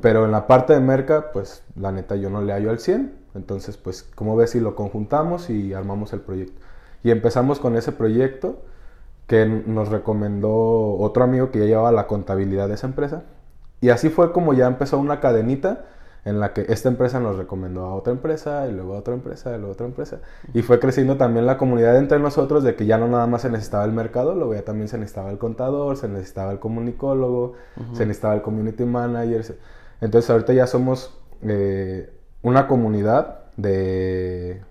[0.01, 3.23] pero en la parte de merca, pues la neta yo no le hallo al 100.
[3.35, 6.61] Entonces, pues, ¿cómo ves si lo conjuntamos y armamos el proyecto?
[7.03, 8.61] Y empezamos con ese proyecto
[9.33, 13.23] que nos recomendó otro amigo que ya llevaba la contabilidad de esa empresa.
[13.81, 15.85] Y así fue como ya empezó una cadenita
[16.23, 19.49] en la que esta empresa nos recomendó a otra empresa y luego a otra empresa
[19.49, 20.19] y luego a otra empresa.
[20.53, 23.49] Y fue creciendo también la comunidad entre nosotros de que ya no nada más se
[23.49, 27.53] necesitaba el mercadólogo, ya también se necesitaba el contador, se necesitaba el comunicólogo,
[27.93, 29.57] se necesitaba el community manager.
[29.99, 34.61] Entonces ahorita ya somos eh, una comunidad de...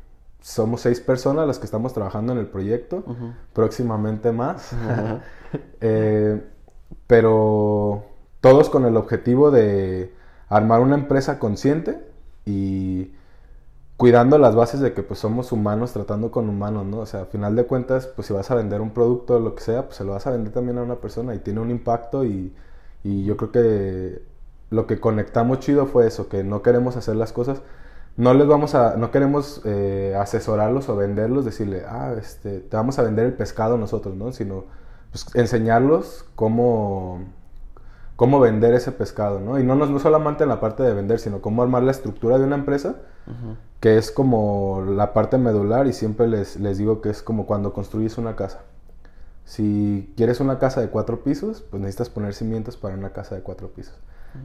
[0.43, 3.05] Somos seis personas las que estamos trabajando en el proyecto,
[3.53, 4.73] próximamente más.
[5.85, 6.41] Eh,
[7.07, 8.05] pero
[8.41, 10.15] todos con el objetivo de
[10.49, 12.01] armar una empresa consciente
[12.47, 13.13] y
[13.99, 17.01] cuidando las bases de que pues somos humanos tratando con humanos, ¿no?
[17.01, 19.55] O sea, a final de cuentas, pues si vas a vender un producto o lo
[19.55, 21.71] que sea, pues se lo vas a vender también a una persona y tiene un
[21.71, 22.55] impacto y,
[23.05, 24.23] y yo creo que
[24.71, 27.63] lo que conectamos chido fue eso, que no queremos hacer las cosas,
[28.17, 32.99] no les vamos a, no queremos eh, asesorarlos o venderlos, decirle, ah, este, te vamos
[32.99, 34.33] a vender el pescado nosotros, ¿no?
[34.33, 34.65] Sino
[35.11, 37.21] pues, enseñarlos cómo
[38.17, 39.59] cómo vender ese pescado, ¿no?
[39.59, 42.45] Y no, no, solamente en la parte de vender, sino cómo armar la estructura de
[42.45, 42.97] una empresa,
[43.81, 47.73] que es como la parte medular y siempre les, les digo que es como cuando
[47.73, 48.61] construyes una casa.
[49.45, 53.43] Si quieres una casa de cuatro pisos, pues necesitas poner cimientos para una casa de
[53.43, 53.99] cuatro pisos.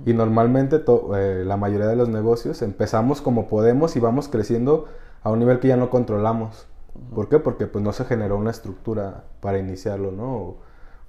[0.05, 0.83] Y normalmente
[1.15, 4.85] eh, la mayoría de los negocios empezamos como podemos y vamos creciendo
[5.23, 6.67] a un nivel que ya no controlamos.
[7.13, 7.39] ¿Por qué?
[7.39, 10.35] Porque pues no se generó una estructura para iniciarlo, ¿no?
[10.35, 10.57] O,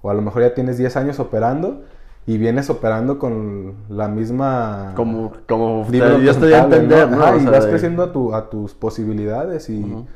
[0.03, 1.83] o a lo mejor ya tienes 10 años operando
[2.27, 4.93] y vienes operando con la misma...
[4.95, 7.37] Como, como ya estoy a entender, ¿no?
[7.39, 10.07] y vas creciendo a, tu, a tus posibilidades y...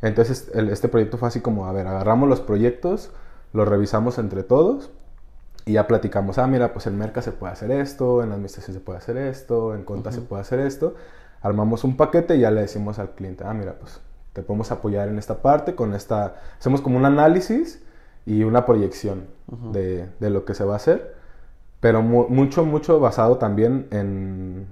[0.00, 3.12] Entonces este proyecto fue así como, a ver, agarramos los proyectos,
[3.52, 4.90] los revisamos entre todos
[5.64, 8.80] y ya platicamos, ah, mira, pues en Merca se puede hacer esto, en administración se
[8.80, 10.94] puede hacer esto, en Conta se puede hacer esto.
[11.40, 14.00] Armamos un paquete y ya le decimos al cliente, ah, mira, pues
[14.32, 16.36] te podemos apoyar en esta parte, con esta...
[16.58, 17.82] Hacemos como un análisis
[18.26, 19.26] y una proyección
[19.72, 21.22] de, de lo que se va a hacer
[21.82, 24.68] pero mucho, mucho basado también en,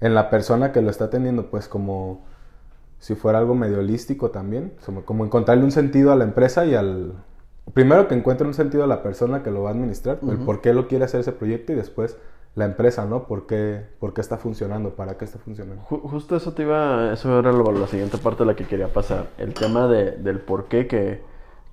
[0.00, 2.20] en la persona que lo está teniendo, pues como
[3.00, 4.72] si fuera algo medio holístico también,
[5.04, 7.14] como, encontrarle un sentido a la empresa y al...
[7.74, 10.60] Primero que encuentre un sentido a la persona que lo va a administrar, el por
[10.60, 12.16] qué lo quiere hacer ese proyecto y después
[12.56, 13.24] la empresa, ¿no?
[13.24, 14.90] ¿Por qué, por qué está funcionando?
[14.90, 15.82] ¿Para qué está funcionando?
[15.82, 19.26] justo eso te iba, eso era la siguiente parte de la que quería pasar.
[19.36, 21.20] El tema de, del por qué, que,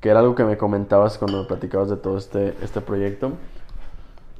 [0.01, 3.31] que, era algo que me comentabas cuando me platicabas de todo este, este proyecto.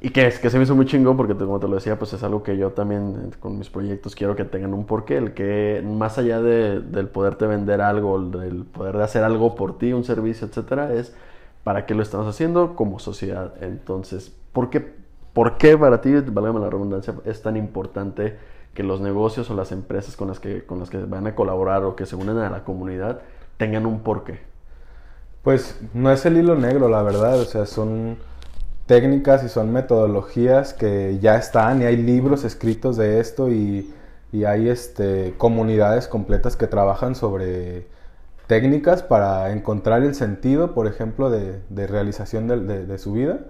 [0.02, 2.12] Y que, es, que se me hizo muy chingo porque, como te lo decía, pues
[2.12, 5.16] es algo que yo también con mis proyectos quiero que tengan un porqué.
[5.16, 9.78] El que más allá de, del poderte vender algo, del poder de hacer algo por
[9.78, 11.16] ti, un servicio, etcétera, es
[11.64, 13.54] para qué lo estamos haciendo como sociedad.
[13.60, 14.94] Entonces, ¿por qué,
[15.32, 18.36] por qué para ti, válgame la redundancia, es tan importante
[18.74, 21.84] que los negocios o las empresas con las que, con las que van a colaborar
[21.84, 23.20] o que se unen a la comunidad
[23.56, 24.40] tengan un porqué?
[25.42, 27.40] Pues no es el hilo negro, la verdad.
[27.40, 28.16] O sea, son
[28.86, 33.92] técnicas y son metodologías que ya están y hay libros escritos de esto y,
[34.44, 37.86] hay este, comunidades completas que trabajan sobre
[38.54, 43.40] técnicas para encontrar el sentido, por ejemplo, de, realización de, su vida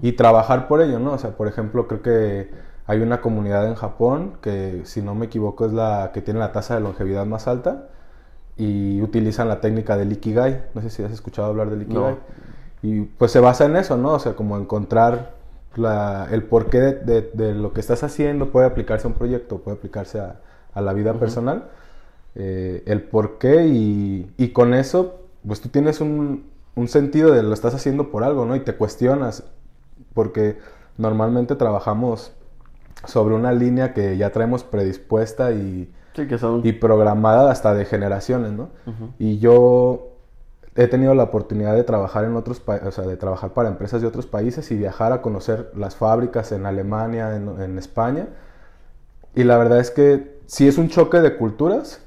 [0.00, 1.14] y trabajar por ello, ¿no?
[1.14, 2.50] O sea, por ejemplo, creo que
[2.86, 6.52] hay una comunidad en Japón que, si no me equivoco, es la que tiene la
[6.52, 7.88] tasa de longevidad más alta
[8.56, 10.66] y utilizan la técnica del Ikigai.
[10.72, 12.16] No sé si has escuchado hablar del Ikigai.
[12.80, 14.12] Y pues se basa en eso, ¿no?
[14.12, 15.32] O sea, como encontrar
[16.30, 20.80] el porqué de, lo que estás haciendo, puede aplicarse a un proyecto, puede aplicarse a,
[20.80, 21.64] la vida personal.
[22.36, 27.54] Eh, el porqué y, y, con eso, pues tú tienes un, un, sentido de lo
[27.54, 28.56] estás haciendo por algo, ¿no?
[28.56, 29.44] Y te cuestionas,
[30.14, 30.58] porque
[30.98, 32.32] normalmente trabajamos
[33.06, 35.92] sobre una línea que ya traemos predispuesta y,
[36.62, 38.70] y programada hasta de generaciones, ¿no?
[39.18, 40.14] Y yo
[40.76, 44.08] he tenido la oportunidad de trabajar en otros o sea, de trabajar para empresas de
[44.08, 48.28] otros países y viajar a conocer las fábricas en Alemania, en, España.
[49.34, 52.03] Y la verdad es que sí es un choque de culturas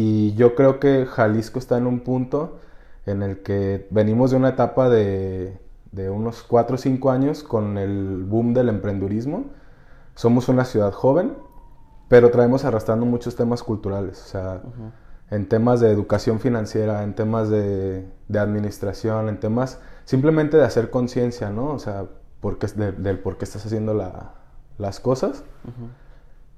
[0.00, 2.60] y yo creo que Jalisco está en un punto
[3.04, 5.58] en el que venimos de una etapa de,
[5.90, 9.46] de unos 4 o 5 años con el boom del emprendurismo.
[10.14, 11.34] Somos una ciudad joven,
[12.06, 14.22] pero traemos arrastrando muchos temas culturales.
[14.22, 14.62] O sea,
[15.32, 18.08] en temas de educación financiera, en temas de,
[18.38, 21.72] administración, en temas simplemente de hacer conciencia, ¿no?
[21.72, 22.04] O sea,
[22.40, 23.94] porque, del por qué estás haciendo
[24.78, 25.42] las cosas.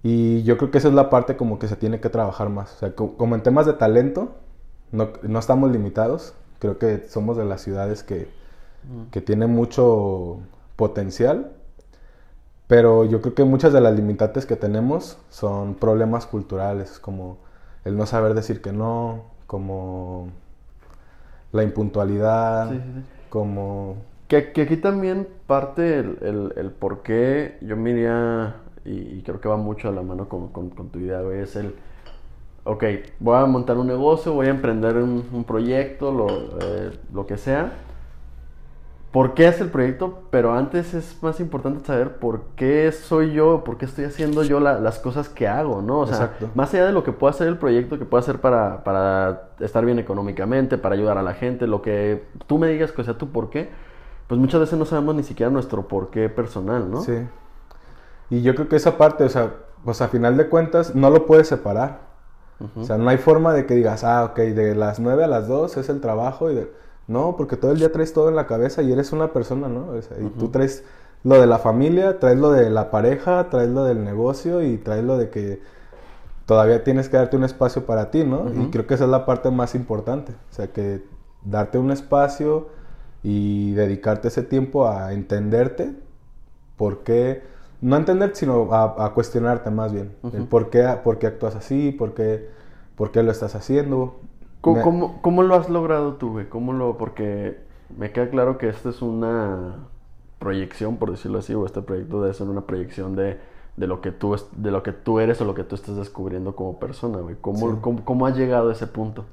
[0.02, 2.74] Y yo creo que esa es la parte como que se tiene que trabajar más.
[2.74, 4.36] O sea, como en temas de talento,
[4.92, 6.34] no, no estamos limitados.
[6.58, 8.28] Creo que somos de las ciudades que,
[9.12, 10.40] que tienen mucho
[10.76, 11.52] potencial.
[12.66, 17.38] Pero yo creo que muchas de las limitantes que tenemos son problemas culturales, como
[17.84, 20.28] el no saber decir que no, como
[21.52, 23.04] la impuntualidad, Sí, sí, sí.
[23.28, 23.96] como...
[24.28, 29.22] Que, que aquí también parte el, el, el por qué yo me iría, y, y
[29.24, 31.74] creo que va mucho a la mano con, con, con tu idea, güey, es el,
[32.64, 32.84] ok,
[33.18, 37.36] voy a montar un negocio, voy a emprender un, un proyecto, lo, eh, lo que
[37.36, 37.72] sea.
[39.12, 40.22] ¿Por qué es el proyecto?
[40.30, 44.60] Pero antes es más importante saber por qué soy yo, por qué estoy haciendo yo
[44.60, 45.98] la- las cosas que hago, ¿no?
[46.00, 46.50] O sea, Exacto.
[46.54, 49.84] más allá de lo que pueda hacer el proyecto, que pueda hacer para, para estar
[49.84, 53.30] bien económicamente, para ayudar a la gente, lo que tú me digas que sea tu
[53.30, 53.68] por qué,
[54.28, 57.00] pues muchas veces no sabemos ni siquiera nuestro por qué personal, ¿no?
[57.00, 57.14] Sí.
[58.30, 59.52] Y yo creo que esa parte, o sea,
[59.84, 62.08] pues a final de cuentas no lo puedes separar.
[62.76, 65.48] O sea, no hay forma de que digas, ah, ok, de las 9 a las
[65.48, 66.70] 2 es el trabajo y de...
[67.06, 69.88] No, porque todo el día traes todo en la cabeza y eres una persona, ¿no?
[69.88, 70.84] O sea, y tú traes
[71.24, 75.02] lo de la familia, traes lo de la pareja, traes lo del negocio y traes
[75.02, 75.60] lo de que
[76.46, 78.50] todavía tienes que darte un espacio para ti, ¿no?
[78.52, 80.32] Y creo que esa es la parte más importante.
[80.50, 81.02] O sea, que
[81.44, 82.68] darte un espacio
[83.22, 85.94] y dedicarte ese tiempo a entenderte
[86.76, 87.42] por qué,
[87.80, 90.14] no a entender, sino a, a cuestionarte más bien.
[90.32, 92.48] El por, qué, por qué actúas así, por qué,
[92.96, 94.20] por qué lo estás haciendo.
[94.60, 96.48] ¿Cómo, Me- cómo, cómo lo has logrado tú, güey?
[96.48, 96.98] ¿Cómo lo...?
[96.98, 97.58] Porque
[97.96, 99.86] me queda claro que esta es una
[100.38, 103.38] proyección, por decirlo así, o este proyecto debe ser una proyección de,
[103.76, 105.96] de, lo, que tú es- de lo que tú eres o lo que tú estás
[105.96, 107.36] descubriendo como persona, güey.
[107.40, 107.76] ¿Cómo, Sí.
[107.80, 109.24] cómo, cómo has llegado a ese punto?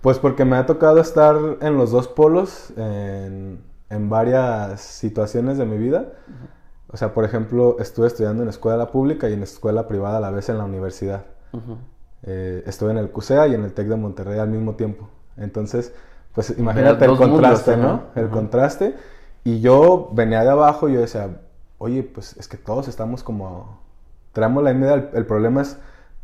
[0.00, 5.64] Pues porque me ha tocado estar en los dos polos en, en varias situaciones de
[5.64, 6.12] mi vida.
[6.94, 10.30] O sea, por ejemplo, estuve estudiando en escuela pública y en escuela privada a la
[10.30, 11.24] vez en la universidad.
[12.22, 15.08] Eh, estuve en el CUSEA y en el TEC de Monterrey al mismo tiempo.
[15.36, 15.92] Entonces,
[16.34, 17.76] pues imagínate el mundos, contraste.
[17.76, 18.02] ¿no?
[18.14, 18.94] El contraste.
[19.42, 21.40] Y yo venía de abajo y yo decía,
[21.78, 23.80] oye, pues es que todos estamos como...
[24.32, 25.76] Traemos la idea, el, el problema es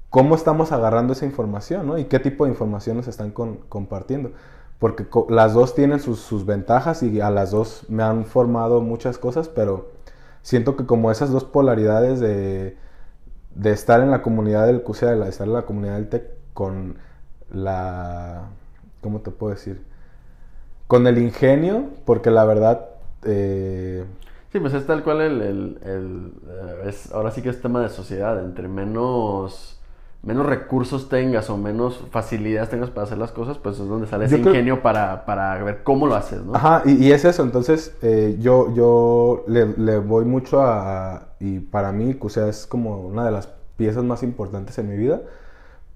[0.09, 1.99] cómo estamos agarrando esa información, ¿no?
[1.99, 4.31] Y qué tipo de información nos están con- compartiendo.
[4.79, 8.81] Porque co- las dos tienen sus, sus ventajas y a las dos me han formado
[8.81, 9.91] muchas cosas, pero
[10.43, 12.77] siento que como esas dos polaridades de,
[13.55, 16.25] de estar en la comunidad del CUSEA, de estar en la comunidad del TEC,
[16.55, 16.97] con
[17.53, 18.51] la...
[19.03, 19.83] ¿Cómo te puedo decir?
[20.87, 22.89] Con el ingenio, porque la verdad...
[23.25, 24.05] eh,
[24.53, 25.43] Sí, pues es tal cual el...
[25.43, 28.43] el- el, eh, es, ahora sí que es tema de sociedad.
[28.45, 29.80] Entre menos...
[30.23, 34.27] Menos recursos tengas o menos facilidades tengas para hacer las cosas, pues es donde sale
[34.27, 36.55] ese creo- ingenio para, para ver cómo lo haces, ¿no?
[36.55, 41.61] Ajá, y, y es eso, entonces eh, yo, yo le, le voy mucho a, y
[41.61, 45.23] para mí CUSEA es como una de las piezas más importantes en mi vida,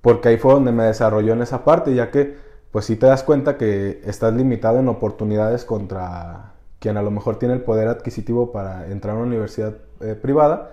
[0.02, 2.36] porque ahí fue donde me desarrolló en esa parte, ya que
[2.72, 7.38] pues sí te das cuenta que estás limitado en oportunidades contra quien a lo mejor
[7.38, 10.72] tiene el poder adquisitivo para entrar a una universidad eh, privada,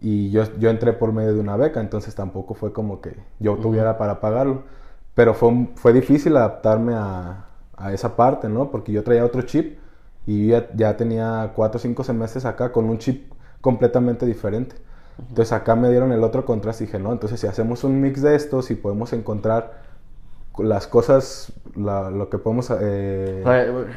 [0.00, 3.56] y yo, yo entré por medio de una beca, entonces tampoco fue como que yo
[3.56, 4.62] tuviera para pagarlo.
[5.14, 8.70] Pero fue, fue difícil adaptarme a, a esa parte, ¿no?
[8.70, 9.78] Porque yo traía otro chip
[10.26, 14.76] y ya, ya tenía cuatro o cinco semestres acá con un chip completamente diferente.
[15.18, 18.22] Entonces acá me dieron el otro contraste y dije, no, entonces si hacemos un mix
[18.22, 19.89] de estos y podemos encontrar
[20.62, 22.70] las cosas, la- lo que podemos...
[22.80, 23.42] eh,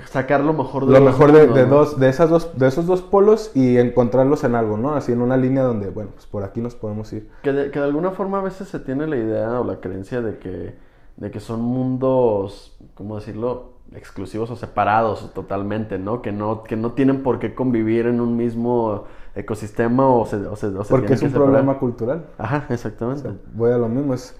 [0.05, 3.01] sacar lo mejor de lo mejor de, de dos, de, esas dos, de esos dos
[3.01, 4.93] polos y encontrarlos en algo, ¿no?
[4.95, 7.29] Así en una línea donde, bueno, pues por aquí nos podemos ir.
[7.41, 10.21] Que de, que de alguna forma a veces se tiene la idea o la creencia
[10.21, 10.75] de que,
[11.17, 13.73] de que son mundos, ¿cómo decirlo?
[13.95, 16.21] exclusivos o separados totalmente, ¿no?
[16.21, 19.03] Que no, que no tienen por qué convivir en un mismo
[19.35, 22.25] ecosistema o se, o se, o se Porque es un problema cultural.
[22.37, 23.29] Ajá, exactamente.
[23.53, 24.35] Voy a lo mismo, es,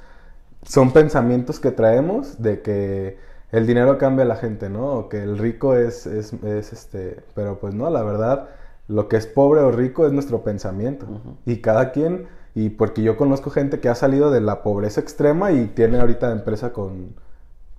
[0.66, 3.18] son pensamientos que traemos de que
[3.52, 4.94] el dinero cambia a la gente, ¿no?
[4.94, 8.50] O que el rico es, es, es este, pero pues no, la verdad,
[8.88, 11.08] lo que es pobre o rico es nuestro pensamiento.
[11.46, 15.52] Y cada quien, y porque yo conozco gente que ha salido de la pobreza extrema
[15.52, 17.16] y tiene ahorita empresa con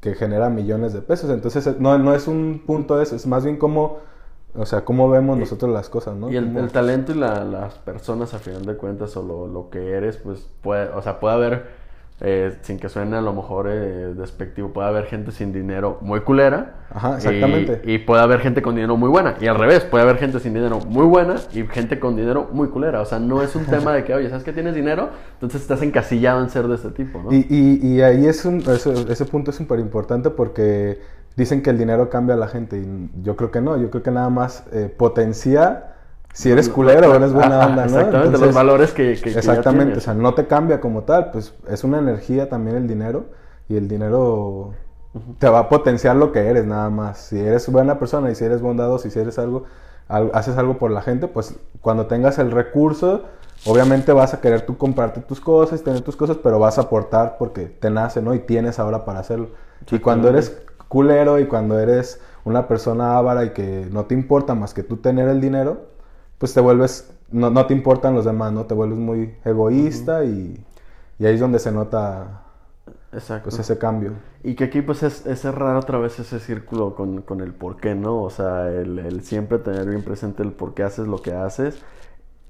[0.01, 1.30] que genera millones de pesos.
[1.30, 3.99] Entonces, no, no es un punto eso, es más bien como,
[4.55, 6.30] o sea, cómo vemos nosotros las cosas, ¿no?
[6.30, 9.93] Y el talento y la- las personas, a final de cuentas, o lo, lo que
[9.93, 11.66] eres, pues puede, o sea, puede haber,
[12.21, 16.21] eh, sin que suene a lo mejor eh, despectivo, puede haber gente sin dinero muy
[16.21, 16.75] culera.
[16.91, 17.83] Ajá, exactamente.
[17.85, 19.35] Y, y puede haber gente con dinero muy buena.
[19.41, 22.69] Y al revés, puede haber gente sin dinero muy buena y gente con dinero muy
[22.69, 23.01] culera.
[23.01, 25.11] O sea, no es un tema de que, oye, ¿sabes que tienes dinero?
[25.35, 27.33] Entonces estás encasillado en ser de este tipo, ¿no?
[27.33, 31.01] Y, y, y ahí es un, eso- ese punto es súper importante porque
[31.37, 34.05] dicen que el dinero cambia a la gente y yo creo que no, yo creo
[34.05, 35.93] que nada más eh, potencia
[36.35, 37.89] si eres culero o eres buena Ajá, onda, ¿no?
[37.89, 41.55] Exactamente, Entonces, los valores que, que- exactamente, o sea, no te cambia como tal, pues
[41.68, 43.26] es una energía también el dinero
[43.68, 44.72] y el dinero
[45.39, 47.18] te va a potenciar lo que eres nada más.
[47.18, 49.64] Si eres buena persona y si eres bondadoso y si eres algo,
[50.09, 53.22] al- haces algo por la gente, pues cuando tengas el recurso,
[53.64, 57.37] obviamente vas a querer tú comprarte tus cosas, tener tus cosas, pero vas a aportar
[57.39, 58.35] porque te nace, ¿no?
[58.35, 59.49] Y tienes ahora para hacerlo.
[59.91, 64.55] Y cuando eres culero y cuando eres una persona avara y que no te importa
[64.55, 65.93] más que tú tener el dinero,
[66.45, 68.66] pues te vuelves, no, no te importan los demás, ¿no?
[68.66, 70.62] Te vuelves muy egoísta y,
[71.18, 72.42] y ahí es donde se nota
[73.12, 73.45] Exacto.
[73.45, 74.12] pues ese cambio.
[74.42, 77.78] Y que aquí pues es, es cerrar otra vez ese círculo con, con el por
[77.78, 78.22] qué, ¿no?
[78.22, 81.82] O sea, el, el siempre tener bien presente el por qué haces lo que haces.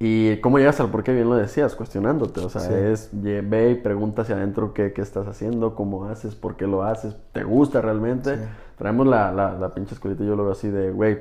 [0.00, 2.40] Y cómo llegas al por qué, bien lo decías, cuestionándote.
[2.40, 2.74] O sea, Sí.
[2.74, 6.84] es ve y pregunta hacia adentro qué, qué estás haciendo, cómo haces, por qué lo
[6.84, 8.38] haces, te gusta realmente.
[8.38, 8.42] Sí.
[8.76, 11.18] Traemos la, la, la pinche escuelita, yo lo veo así de, güey,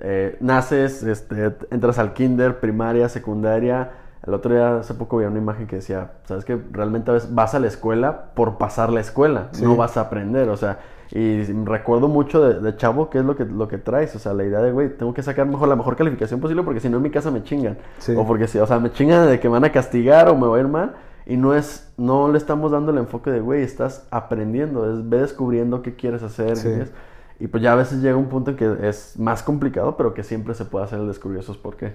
[0.00, 3.90] eh, naces, este, entras al kinder, primaria, secundaria.
[4.26, 7.34] El otro día, hace poco, veía una imagen que decía, ¿sabes que Realmente a veces
[7.34, 9.64] vas a la escuela por pasar la escuela, Sí.
[9.64, 10.80] no vas a aprender, o sea,
[11.10, 14.34] y recuerdo mucho de, de chavo qué es lo que, lo que traes, o sea,
[14.34, 16.98] la idea de, güey, tengo que sacar mejor, la mejor calificación posible porque si no
[16.98, 18.14] en mi casa me chingan, Sí.
[18.16, 20.46] o porque si, o sea, me chingan de que me van a castigar o me
[20.46, 23.62] va a ir mal, y no es, no le estamos dando el enfoque de, güey,
[23.62, 26.68] estás aprendiendo, es, ve descubriendo qué quieres hacer, Sí.
[27.40, 30.22] Y pues ya a veces llega un punto en que es más complicado, pero que
[30.22, 31.92] siempre se puede hacer el descubrir esos por qué.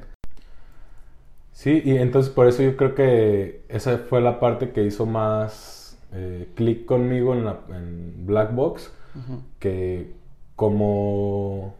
[1.51, 5.99] Sí, y entonces por eso yo creo que esa fue la parte que hizo más
[6.11, 8.91] eh, clic conmigo en, la, en Black Box,
[9.59, 10.11] que
[10.55, 11.75] como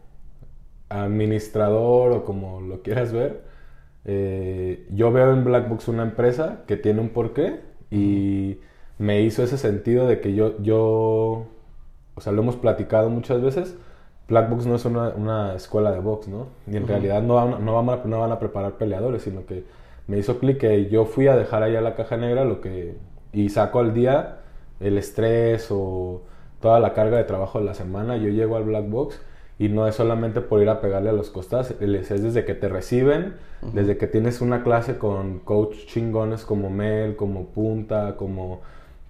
[0.88, 3.44] administrador o como lo quieras ver,
[4.04, 7.60] eh, yo veo en Black Box una empresa que tiene un porqué
[7.90, 8.58] y
[8.98, 11.46] me hizo ese sentido de que yo, yo,
[12.14, 13.76] o sea, lo hemos platicado muchas veces,
[14.28, 16.46] Black Box no es una, una escuela de box, ¿no?
[16.66, 19.64] Y en realidad no van, no, van a, no van a preparar peleadores, sino que
[20.06, 22.96] me hizo clic que yo fui a dejar allá la caja negra lo que,
[23.32, 24.38] y saco al día
[24.80, 26.22] el estrés o
[26.60, 29.20] toda la carga de trabajo de la semana, yo llego al Black Box
[29.58, 32.54] y no es solamente por ir a pegarle a los costados, es es desde que
[32.54, 33.34] te reciben,
[33.72, 38.62] desde que tienes una clase con coach chingones como Mel, como Punta, como,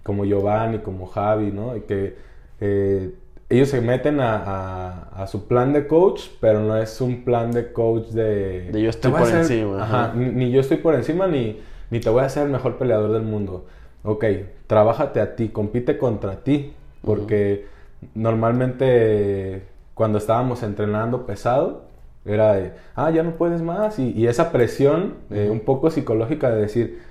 [0.03, 1.75] como Giovanni, como Javi, ¿no?
[1.75, 2.15] Y que
[2.61, 3.13] eh,
[3.49, 7.51] ellos se meten a, a- a su plan de coach, pero no es un plan
[7.51, 8.71] de coach de...
[8.71, 9.41] De yo estoy "Te voy a por hacer-".
[9.59, 11.59] encima, Ajá, ni, ni yo estoy por encima, ni,
[11.91, 13.65] ni te voy a hacer el mejor peleador del mundo.
[14.03, 14.25] Ok,
[14.67, 17.65] trabájate a ti, compite contra ti, porque
[18.13, 21.83] normalmente cuando estábamos entrenando pesado,
[22.25, 26.49] era de, ah, ya no puedes más, y, y esa presión eh, un poco psicológica
[26.49, 27.01] de decir,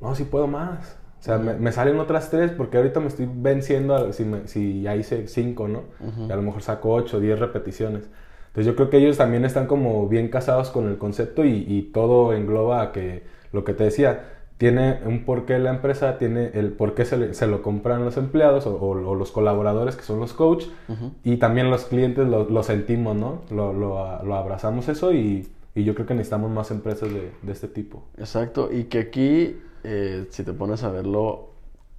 [0.00, 0.96] no, sí puedo más.
[1.20, 4.48] O sea, me, me salen otras tres porque ahorita me estoy venciendo a- si, me-
[4.48, 5.82] si ya hice cinco, ¿no?
[6.28, 8.08] Y a lo mejor saco ocho, diez repeticiones.
[8.48, 11.82] Entonces yo creo que ellos también están como bien casados con el concepto y, y
[11.92, 14.24] todo engloba a que lo que te decía,
[14.58, 18.16] tiene un porqué la empresa, tiene el por qué se, le- se lo compran los
[18.16, 20.64] empleados o, o- o los colaboradores que son los coach
[21.24, 23.42] y también los clientes lo, lo sentimos, ¿no?
[23.50, 27.52] Lo, lo- lo abrazamos eso y, y yo creo que necesitamos más empresas de, de
[27.52, 28.04] este tipo.
[28.18, 31.50] Exacto, y que aquí, eh, si te pones a verlo,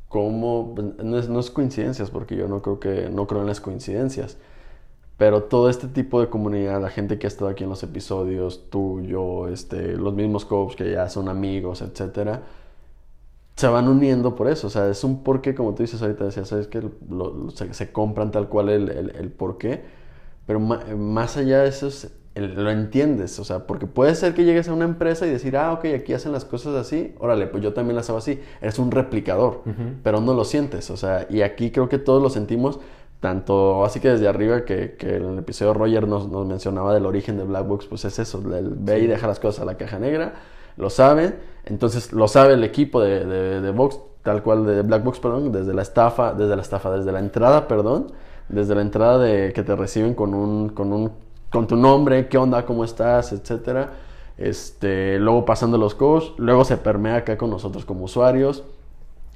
[0.08, 3.62] como no es, no es coincidencias, porque yo no creo que no creo en las
[3.62, 4.38] coincidencias,
[5.18, 8.70] pero todo este tipo de comunidad, la gente que ha estado aquí en los episodios,
[8.70, 12.44] tú, yo, este, los mismos coaches que ya son amigos, etcétera,
[13.56, 16.48] se van uniendo por eso, o sea, es un porqué, como tú dices ahorita, decías,
[16.48, 16.82] sabes que
[17.54, 19.84] se, se compran tal cual el, el, el porqué,
[20.48, 24.70] pero más allá de eso es lo entiendes, o sea, porque puede ser que llegues
[24.70, 27.74] a una empresa y decir, ah, ok, aquí hacen las cosas así, órale, pues yo
[27.74, 29.64] también las hago así, eres un replicador,
[30.02, 32.80] pero no lo sientes, o sea, y aquí creo que todos lo sentimos,
[33.20, 37.06] tanto así que desde arriba, que, que en el episodio Roger nos, nos mencionaba del
[37.06, 39.76] origen de Black Box, pues es eso, el ve y deja las cosas a la
[39.76, 40.36] caja negra,
[40.78, 45.04] lo sabe, entonces lo sabe el equipo de, de, de Box, tal cual de Black
[45.04, 48.08] Box, perdón, desde la estafa, desde la estafa, desde la entrada, perdón,
[48.48, 51.12] desde la entrada de que te reciben con un, con un,
[51.52, 53.92] con tu nombre, qué onda, cómo estás, etcétera.
[54.38, 58.64] Este, luego pasando los coaches, luego se permea acá con nosotros como usuarios.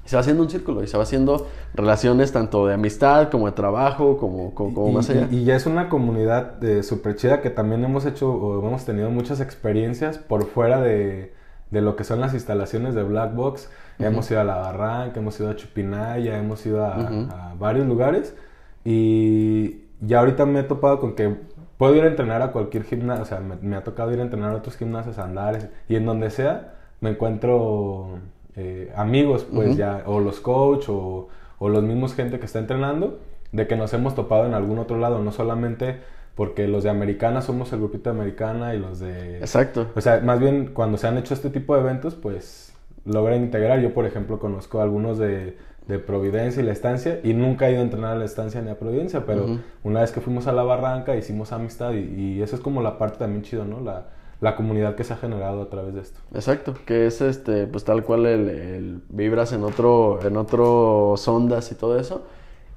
[0.05, 3.53] Se va haciendo un círculo y se va haciendo relaciones tanto de amistad como de
[3.53, 5.28] trabajo, como, como, como y, más allá.
[5.32, 8.86] y- y ya es una comunidad eh, súper chida que también hemos hecho o hemos
[8.86, 11.34] tenido muchas experiencias por fuera de,
[11.72, 13.70] de lo que son las instalaciones de Black Box.
[13.97, 18.36] Ya Hemos ido a La Barranca, hemos ido a Chupinaya, hemos ido a varios lugares
[18.84, 21.36] y ya ahorita me he topado con que
[21.78, 24.23] puedo ir a entrenar a cualquier gimnasio, o sea, me, me ha tocado ir a
[24.23, 28.19] entrenar a otros gimnasios, a Andares y en donde sea me encuentro
[28.55, 31.28] eh, amigos, pues ya, o los coach o,
[31.59, 33.19] o los mismos gente que está entrenando,
[33.51, 35.97] de que nos hemos topado en algún otro lado, no solamente
[36.36, 39.38] porque los de Americana somos el grupito de Americana y los de...
[39.38, 39.88] Exacto.
[39.95, 42.73] O sea, más bien cuando se han hecho este tipo de eventos, pues
[43.05, 43.80] logran integrar.
[43.80, 45.57] Yo, por ejemplo, conozco a algunos de,
[45.88, 48.69] de Providencia y la estancia y nunca he ido a entrenar a la estancia ni
[48.69, 52.55] a Providencia, pero una vez que fuimos a la barranca hicimos amistad y, y eso
[52.55, 53.81] es como la parte también chido, ¿no?
[53.81, 54.07] La,
[54.41, 56.19] la comunidad que se ha generado a través de esto.
[56.33, 61.71] Exacto, que es este, pues tal cual el, el vibras en otro, en otros ondas
[61.71, 62.25] y todo eso.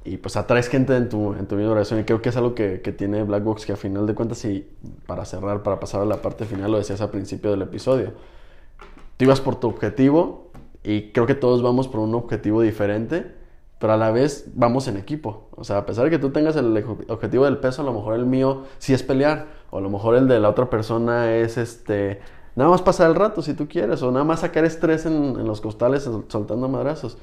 [0.05, 2.01] Y pues atraes gente en tu, en tu misma oración.
[2.01, 4.43] Y creo que es algo que, que tiene Black Box, que a final de cuentas,
[4.45, 4.67] y
[5.07, 8.13] para cerrar, para pasar a la parte final, lo decías al principio del episodio.
[9.17, 10.48] Tú ibas por tu objetivo
[10.85, 13.35] y creo que todos vamos por un objetivo diferente,
[13.79, 15.49] pero a la vez vamos en equipo.
[15.57, 18.15] O sea, a pesar de que tú tengas el objetivo del peso, a lo mejor
[18.15, 21.57] el mío sí es pelear, o a lo mejor el de la otra persona es
[21.59, 22.21] este.
[22.57, 25.47] Nada más pasar el rato si tú quieres, o nada más sacar estrés en, en
[25.47, 27.19] los costales sol- soltando madrazos.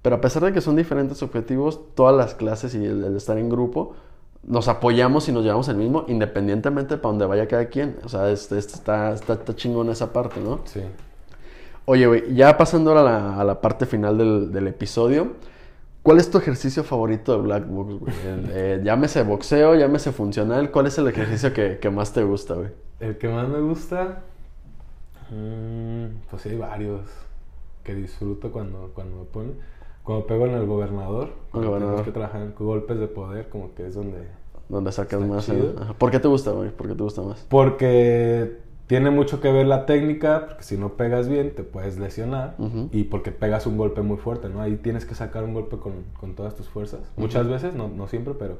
[0.00, 3.36] Pero a pesar de que son diferentes objetivos, todas las clases y el, el estar
[3.36, 3.92] en grupo,
[4.42, 7.98] nos apoyamos y nos llevamos el mismo, independientemente para donde vaya cada quien.
[8.04, 10.60] O sea, este está, está, está chingón esa parte, ¿no?
[10.64, 10.80] Sí.
[11.86, 15.32] Oye, güey, ya pasando ahora a la, a la parte final del, del episodio,
[16.02, 18.12] ¿cuál es tu ejercicio favorito de Black Box, güey?
[18.52, 22.68] Eh, llámese boxeo, llámese funcional, ¿cuál es el ejercicio que, que más te gusta, güey?
[23.00, 24.22] El que más me gusta,
[25.30, 27.00] mm, pues sí, hay varios
[27.82, 29.54] que disfruto cuando, cuando me ponen.
[30.02, 31.96] Cuando pego en el gobernador, cuando gobernador.
[31.96, 34.28] tenemos que trabajar en golpes de poder, como que es donde...
[34.68, 35.48] Donde sacas más.
[35.50, 35.94] Ajá.
[35.94, 36.70] ¿Por qué te gusta, güey?
[36.70, 37.44] ¿Por qué te gusta más?
[37.48, 38.58] Porque
[38.90, 42.56] tiene mucho que ver la técnica, porque si no pegas bien te puedes lesionar
[42.90, 44.60] y porque pegas un golpe muy fuerte, ¿no?
[44.60, 46.98] Ahí tienes que sacar un golpe con, con todas tus fuerzas.
[47.16, 48.58] Muchas veces, no, no siempre, pero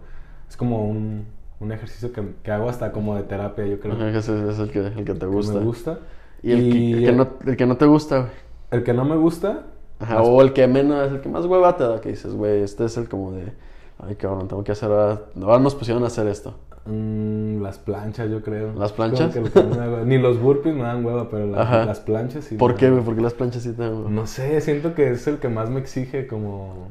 [0.49, 1.27] es como un,
[1.59, 3.97] un ejercicio que, que hago hasta como de terapia, yo creo.
[3.97, 5.59] Ajá, ese es el que, el que te que gusta.
[5.59, 5.99] me gusta.
[6.45, 8.31] Y el, que, el no, el que no te gusta, güey.
[8.71, 9.67] el que no me gusta,
[9.99, 12.85] Ajá, o el que menos, el que más hueva te da, que dices, güey, este
[12.85, 13.53] es el como de,
[13.99, 16.55] ay, cabrón, tengo que hacer, ahora, ahora nos pusieron a hacer esto.
[16.87, 18.73] Mm, las planchas, yo creo.
[18.75, 19.33] ¿Las como planchas?
[19.35, 20.03] que lo hueva.
[20.05, 21.85] Ni los burpees me dan hueva, pero las, Ajá.
[21.85, 22.57] las planchas sí.
[22.57, 23.03] ¿Por me qué, güey?
[23.05, 24.15] ¿Por qué las planchas sí te dan, güey?
[24.15, 26.89] No sé, siento que es el que más me exige como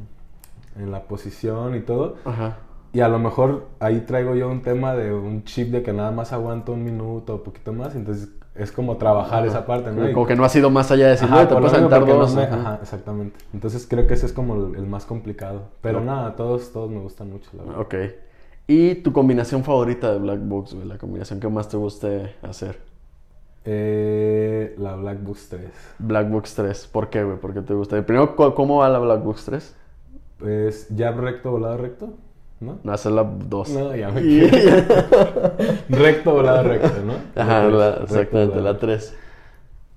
[0.78, 2.16] en la posición y todo.
[2.26, 2.58] Ajá.
[2.94, 6.12] Y a lo mejor ahí traigo yo un tema de un chip de que nada
[6.12, 7.96] más aguanto un minuto o poquito más.
[7.96, 10.10] Entonces es como trabajar esa parte, ¿no?
[10.10, 12.14] Y- Como que no ha sido más allá de decir, Ajá, te puedes aventar porque
[12.14, 12.36] no dos.
[12.36, 12.56] me- ajá.
[12.60, 13.38] ajá, exactamente.
[13.54, 15.70] Entonces creo que ese es como el, el más complicado.
[15.82, 16.08] Pero No.
[16.08, 17.80] nada, todos, todos me gustan mucho, la verdad.
[17.82, 17.96] Ok.
[18.72, 20.88] ¿Y tu combinación favorita de Black Box, güey?
[20.88, 22.78] La combinación que más te guste hacer.
[23.66, 25.62] Eh, la Black Box 3.
[25.98, 26.88] Black Box 3.
[26.92, 27.38] ¿Por qué, güey?
[27.38, 28.00] ¿Por qué te gusta?
[28.06, 29.76] Primero, ¿cu- ¿cómo va la Black Box 3?
[30.38, 32.14] Pues jab recto, volado recto,
[32.60, 32.78] ¿no?
[32.84, 33.70] No, esa es la 2.
[33.72, 34.42] No, ya me Y-
[35.90, 37.14] recto, volado recto, ¿no?
[37.42, 39.16] Ajá, La la- tres, recto, exactamente, volado la 3.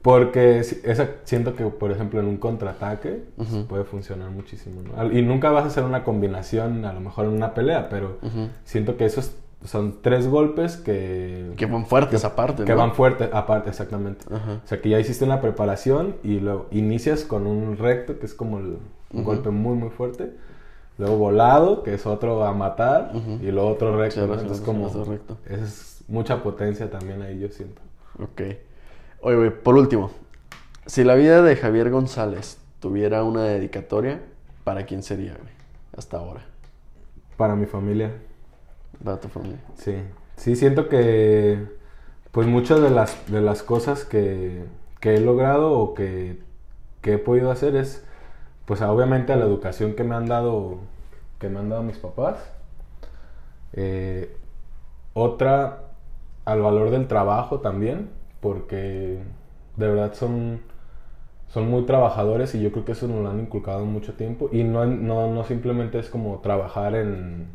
[0.02, 3.66] Porque esa, siento que, por ejemplo, en un contraataque Ujú.
[3.66, 4.82] puede funcionar muchísimo.
[4.82, 5.12] ¿no?
[5.12, 8.18] Y nunca vas a hacer una combinación, a lo mejor en una pelea, pero
[8.64, 9.32] siento que esos
[9.64, 14.24] son tres golpes que, Que van fuertes aparte, que van fuertes, aparte, exactamente.
[14.28, 18.34] O sea, que ya hiciste una preparación y luego inicias con un recto, que es
[18.34, 18.78] como el,
[19.12, 20.32] un golpe muy, muy fuerte.
[20.98, 23.12] Luego volado, que es otro a matar.
[23.40, 24.20] Y luego otro recto.
[24.20, 24.34] Sí, ¿no?
[24.34, 24.88] Entonces, como.
[25.04, 25.38] recto.
[25.46, 27.80] esa es mucha potencia también ahí, yo siento.
[28.18, 28.42] Ok.
[29.22, 30.10] Oye, güey, por último,
[30.86, 34.20] si la vida de Javier González tuviera una dedicatoria,
[34.64, 35.54] ¿para quién sería, güey?
[35.96, 36.42] Hasta ahora.
[37.36, 38.12] Para mi familia.
[39.04, 39.60] Para tu familia.
[39.76, 39.94] Sí,
[40.36, 41.66] sí siento que
[42.32, 44.64] pues muchas de las, de las cosas que,
[45.00, 46.42] que he logrado o que,
[47.02, 48.04] que he podido hacer es
[48.66, 50.78] pues obviamente a la educación que me han dado
[51.40, 52.36] que me han dado mis papás
[53.74, 54.36] Eh,
[55.14, 55.84] otra
[56.44, 58.10] al valor del trabajo también
[58.42, 59.20] porque
[59.78, 60.60] de verdad son
[61.48, 64.64] son muy trabajadores y yo creo que eso nos lo han inculcado mucho tiempo y
[64.64, 67.48] no, no, no simplemente es como trabajar en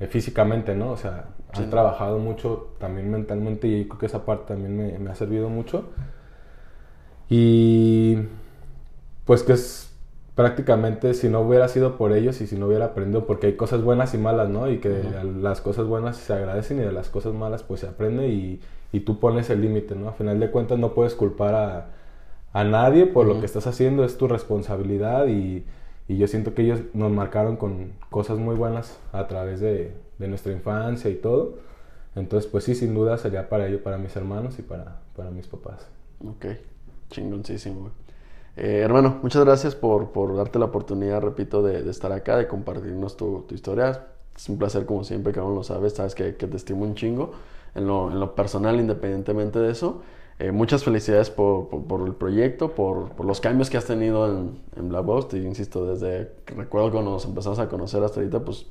[0.00, 0.92] eh, físicamente, ¿no?
[0.92, 1.62] O sea, Sí.
[1.64, 5.48] han trabajado mucho también mentalmente y creo que esa parte también me, me ha servido
[5.48, 5.86] mucho.
[7.28, 8.16] Y
[9.24, 9.87] pues que es
[10.38, 13.82] prácticamente si no hubiera sido por ellos y si no hubiera aprendido, porque hay cosas
[13.82, 14.70] buenas y malas, ¿no?
[14.70, 15.02] Y que
[15.40, 18.60] las cosas buenas se agradecen y de las cosas malas pues se aprende y,
[18.92, 20.08] y tú pones el límite, ¿no?
[20.08, 21.86] A final de cuentas no puedes culpar a,
[22.52, 25.64] a nadie por lo que estás haciendo, es tu responsabilidad y,
[26.08, 30.28] y yo siento que ellos nos marcaron con cosas muy buenas a través de, de
[30.28, 31.56] nuestra infancia y todo.
[32.16, 35.48] Entonces, pues sí, sin duda sería para ello, para mis hermanos y para, para mis
[35.48, 35.86] papás.
[36.20, 36.46] Ok,
[37.10, 37.92] chingoncísimo, güey.
[38.60, 43.16] Eh, hermano, muchas gracias por, por darte la oportunidad, repito, de, estar acá, de compartirnos
[43.16, 44.08] tu, tu historia.
[44.34, 47.30] Es un placer, como siempre, que aún lo sabes, sabes que, te estimo un chingo
[47.76, 50.02] en lo, en lo personal, independientemente de eso.
[50.40, 54.88] Eh, muchas felicidades por, por, el proyecto, por, los cambios que has tenido en, en
[54.88, 55.34] Black Box.
[55.34, 58.66] Insisto, desde que recuerdo cuando nos empezamos a conocer hasta ahorita, pues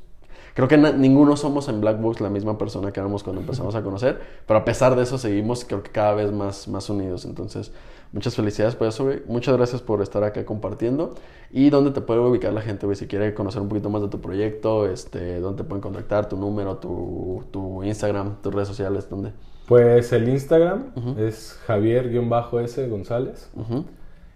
[0.57, 3.83] Creo que ninguno somos en Black Box la misma persona que éramos cuando empezamos a
[3.83, 7.25] conocer, pero a pesar de eso seguimos creo que cada vez más, más unidos.
[7.25, 7.71] Entonces,
[8.11, 9.21] muchas felicidades por eso, güey.
[9.27, 11.15] Muchas gracias por estar acá compartiendo.
[11.51, 12.95] ¿Y dónde te puede ubicar la gente, güey?
[12.95, 16.37] Si quiere conocer un poquito más de tu proyecto, este, dónde te pueden contactar, tu
[16.37, 19.31] número, tu, tu Instagram, tus redes sociales, ¿dónde?
[19.67, 23.49] Pues el Instagram es Javier-S González.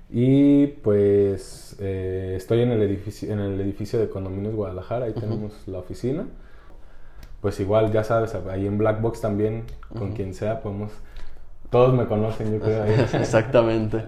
[0.09, 5.53] Y pues eh, estoy en el edificio, en el edificio de Condominios Guadalajara, ahí tenemos
[5.67, 6.27] la oficina.
[7.39, 9.63] Pues igual, ya sabes, ahí en Black Box también,
[9.97, 10.91] con quien sea, podemos...
[11.71, 12.83] Todos me conocen, yo creo.
[13.13, 14.03] Exactamente.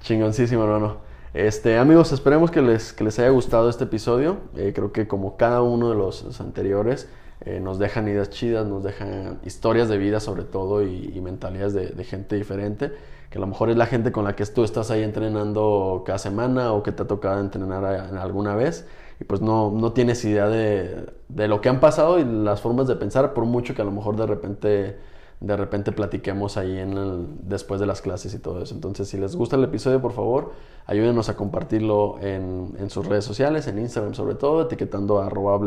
[0.00, 0.96] Chingoncísimo, hermano.
[1.34, 4.38] Este, amigos, esperemos que les, que les haya gustado este episodio.
[4.56, 7.10] Eh, creo que como cada uno de los, anteriores,
[7.42, 11.88] eh, nos dejan ideas chidas, nos dejan historias de vida sobre todo y, mentalidades de,
[11.88, 12.90] de gente diferente.
[13.28, 16.18] Que a lo mejor es la gente con la que tú estás ahí entrenando cada
[16.18, 17.84] semana o que te ha tocado entrenar
[18.18, 18.88] alguna vez.
[19.20, 22.88] Y pues no, no tienes idea de, de lo que han pasado y las formas
[22.88, 25.11] de pensar, por mucho que a lo mejor de repente
[25.42, 28.74] de repente platiquemos ahí en el- después de las clases y todo eso.
[28.74, 30.52] Entonces, si les gusta el episodio, por favor,
[30.86, 35.58] ayúdenos a compartirlo en, en sus redes sociales, en Instagram sobre todo, etiquetando a arroba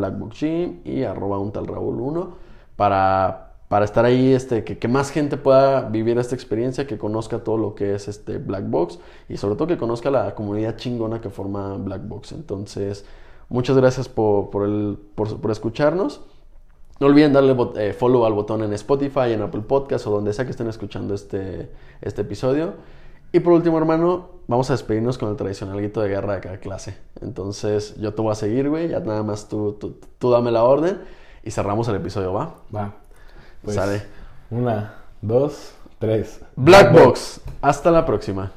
[0.84, 2.36] y arroba un tal Raúl 1
[2.76, 7.58] para, para estar ahí, este, que, más gente pueda vivir esta experiencia, que conozca todo
[7.58, 8.98] lo que es este Black Box
[9.28, 12.32] y sobre todo que conozca la comunidad chingona que forma Black Box.
[12.32, 13.04] Entonces,
[13.50, 16.22] muchas gracias por, por, el, por escucharnos.
[16.98, 20.44] No olviden darle eh, follow al botón en Spotify, en Apple Podcast o donde sea
[20.44, 21.70] que estén escuchando este,
[22.00, 22.74] este episodio.
[23.32, 26.58] Y por último, hermano, vamos a despedirnos con el tradicional grito de guerra de cada
[26.58, 26.96] clase.
[27.20, 28.88] Entonces, yo te voy a seguir, güey.
[28.88, 31.02] Ya nada más tú, tú, tú dame la orden
[31.42, 32.54] y cerramos el episodio, ¿va?
[32.74, 32.94] Va.
[33.62, 34.02] Pues, Sale.
[34.50, 36.40] Una, dos, tres.
[36.54, 37.40] Black Box.
[37.60, 38.52] Hasta la próxima.